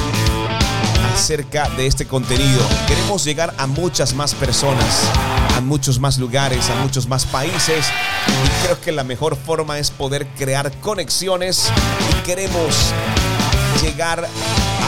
acerca 1.13 1.69
de 1.71 1.89
este 1.89 2.07
contenido. 2.07 2.61
Queremos 2.87 3.25
llegar 3.25 3.53
a 3.59 3.67
muchas 3.67 4.15
más 4.15 4.33
personas, 4.33 5.11
a 5.57 5.61
muchos 5.61 5.99
más 5.99 6.17
lugares, 6.19 6.71
a 6.71 6.77
muchos 6.77 7.09
más 7.09 7.27
países. 7.27 7.87
Y 8.29 8.65
creo 8.65 8.81
que 8.81 8.93
la 8.93 9.03
mejor 9.03 9.35
forma 9.35 9.81
es 9.81 9.91
poder 9.91 10.29
crear 10.39 10.71
conexiones 10.79 11.69
y 12.13 12.23
queremos 12.23 12.93
llegar 13.83 14.29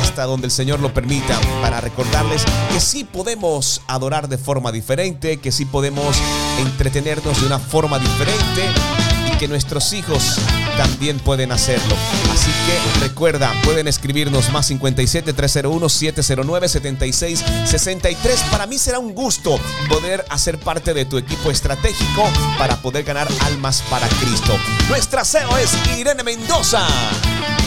hasta 0.01 0.27
donde 0.27 0.47
el 0.47 0.53
Señor 0.53 0.79
lo 0.79 0.95
permita 0.95 1.41
para 1.61 1.81
recordarles 1.81 2.45
que 2.72 2.79
sí 2.79 3.03
podemos 3.03 3.83
adorar 3.89 4.29
de 4.29 4.39
forma 4.39 4.70
diferente, 4.70 5.39
que 5.39 5.51
sí 5.51 5.64
podemos 5.64 6.16
entretenernos 6.61 7.41
de 7.41 7.47
una 7.49 7.59
forma 7.59 7.99
diferente 7.99 9.16
que 9.39 9.49
nuestros 9.49 9.93
hijos 9.93 10.39
también 10.76 11.18
pueden 11.18 11.53
hacerlo. 11.53 11.95
Así 12.32 12.51
que 12.51 13.01
recuerda, 13.01 13.53
pueden 13.64 13.89
escribirnos 13.89 14.51
más 14.51 14.66
57 14.66 15.32
301 15.32 15.89
709 15.89 16.68
76 16.68 17.45
63. 17.66 18.43
Para 18.51 18.66
mí 18.66 18.78
será 18.78 18.99
un 18.99 19.14
gusto 19.14 19.59
poder 19.89 20.24
hacer 20.30 20.59
parte 20.59 20.95
de 20.95 21.05
tu 21.05 21.18
equipo 21.18 21.51
estratégico 21.51 22.24
para 22.59 22.76
poder 22.76 23.05
ganar 23.05 23.28
almas 23.45 23.82
para 23.91 24.09
Cristo. 24.09 24.57
Nuestra 24.89 25.24
CEO 25.24 25.57
es 25.59 25.72
Irene 25.99 26.22
Mendoza. 26.22 26.87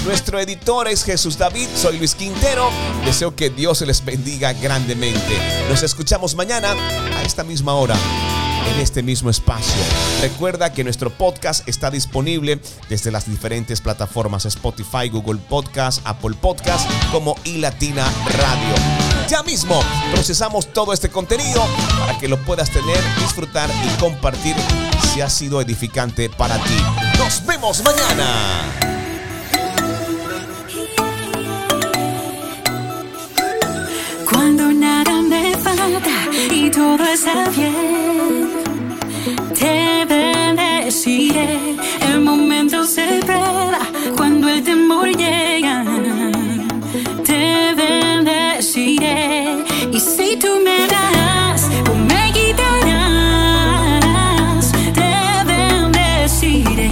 Nuestro 0.06 0.40
editor 0.40 0.88
es 0.88 1.04
Jesús 1.04 1.38
David, 1.38 1.68
soy 1.76 1.98
Luis 1.98 2.16
Quintero. 2.16 2.70
Deseo 3.06 3.36
que 3.36 3.50
Dios 3.50 3.82
les 3.82 4.04
bendiga 4.04 4.54
grandemente. 4.54 5.38
Nos 5.70 5.84
escuchamos 5.84 6.36
mañana 6.36 6.74
a 7.18 7.24
esta 7.24 7.44
misma 7.44 7.74
hora. 7.74 7.96
En 8.68 8.80
este 8.80 9.04
mismo 9.04 9.30
espacio. 9.30 9.82
Recuerda 10.22 10.74
que 10.74 10.84
nuestro 10.84 11.10
podcast 11.10 11.68
está 11.68 11.92
disponible 11.92 12.60
desde 12.90 13.12
las 13.12 13.30
diferentes 13.30 13.82
plataformas 13.82 14.46
Spotify, 14.46 15.10
Google 15.10 15.40
Podcast, 15.50 16.02
Apple 16.06 16.36
Podcast 16.40 16.90
como 17.12 17.36
iLatina 17.44 18.06
Radio. 18.38 18.76
Ya 19.28 19.44
mismo 19.44 19.82
procesamos 20.12 20.74
todo 20.74 20.92
este 20.92 21.10
contenido 21.10 21.64
para 22.00 22.18
que 22.18 22.28
lo 22.28 22.38
puedas 22.46 22.70
tener, 22.72 23.00
disfrutar 23.20 23.70
y 23.70 24.00
compartir 24.00 24.56
si 25.14 25.22
ha 25.22 25.30
sido 25.30 25.62
edificante 25.62 26.30
para 26.30 26.58
ti. 26.58 26.78
Nos 27.18 27.46
vemos 27.46 27.84
mañana. 27.84 28.90
Cuando 34.30 34.72
nada 34.72 35.22
me 35.22 35.56
falta 35.58 36.10
y 36.52 36.70
todo 36.70 37.04
está 37.04 37.50
bien, 37.50 38.39
bendeciré. 40.90 41.78
El 42.12 42.22
momento 42.22 42.84
se 42.84 43.20
prueba 43.24 43.78
cuando 44.18 44.50
el 44.50 44.64
temor 44.64 45.08
llega. 45.16 45.86
Te 47.24 47.76
bendeciré. 47.76 49.66
Y 49.92 50.00
si 50.00 50.36
tú 50.38 50.48
me 50.66 50.88
das 50.88 51.70
o 51.92 51.96
me 51.96 52.32
quitarás, 52.34 52.72
te 54.98 55.12
bendeciré. 55.52 56.90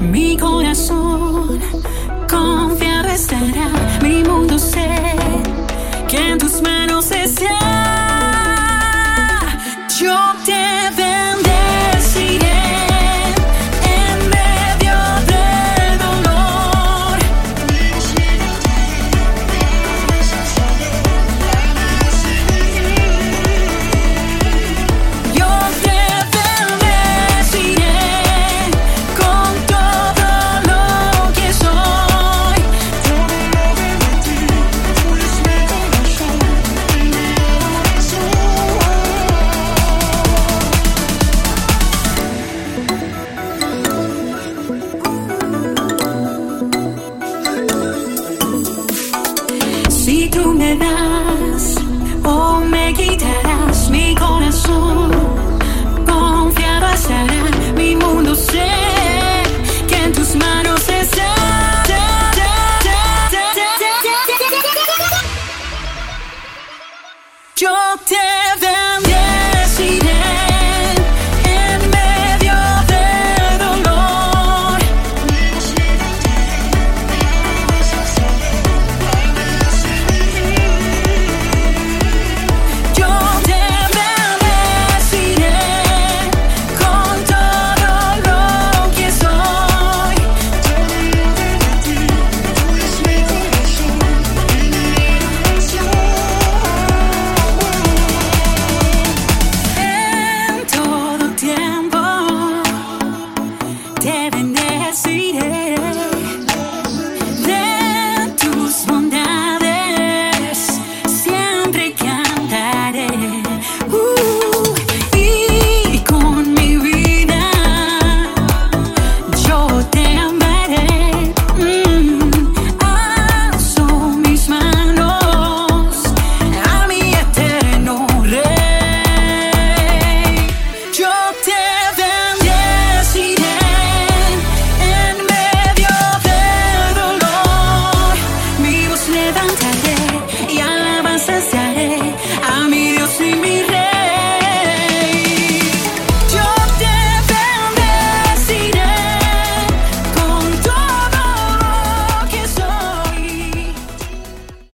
Mi 0.00 0.38
corazón 0.38 1.60
confiado 2.26 3.08
estará, 3.08 3.68
mi 4.02 4.24
mundo 4.24 4.58
sé 4.58 4.88
que 6.08 6.30
en 6.30 6.38
tus 6.38 6.62
manos 6.62 7.10
está. 7.10 7.69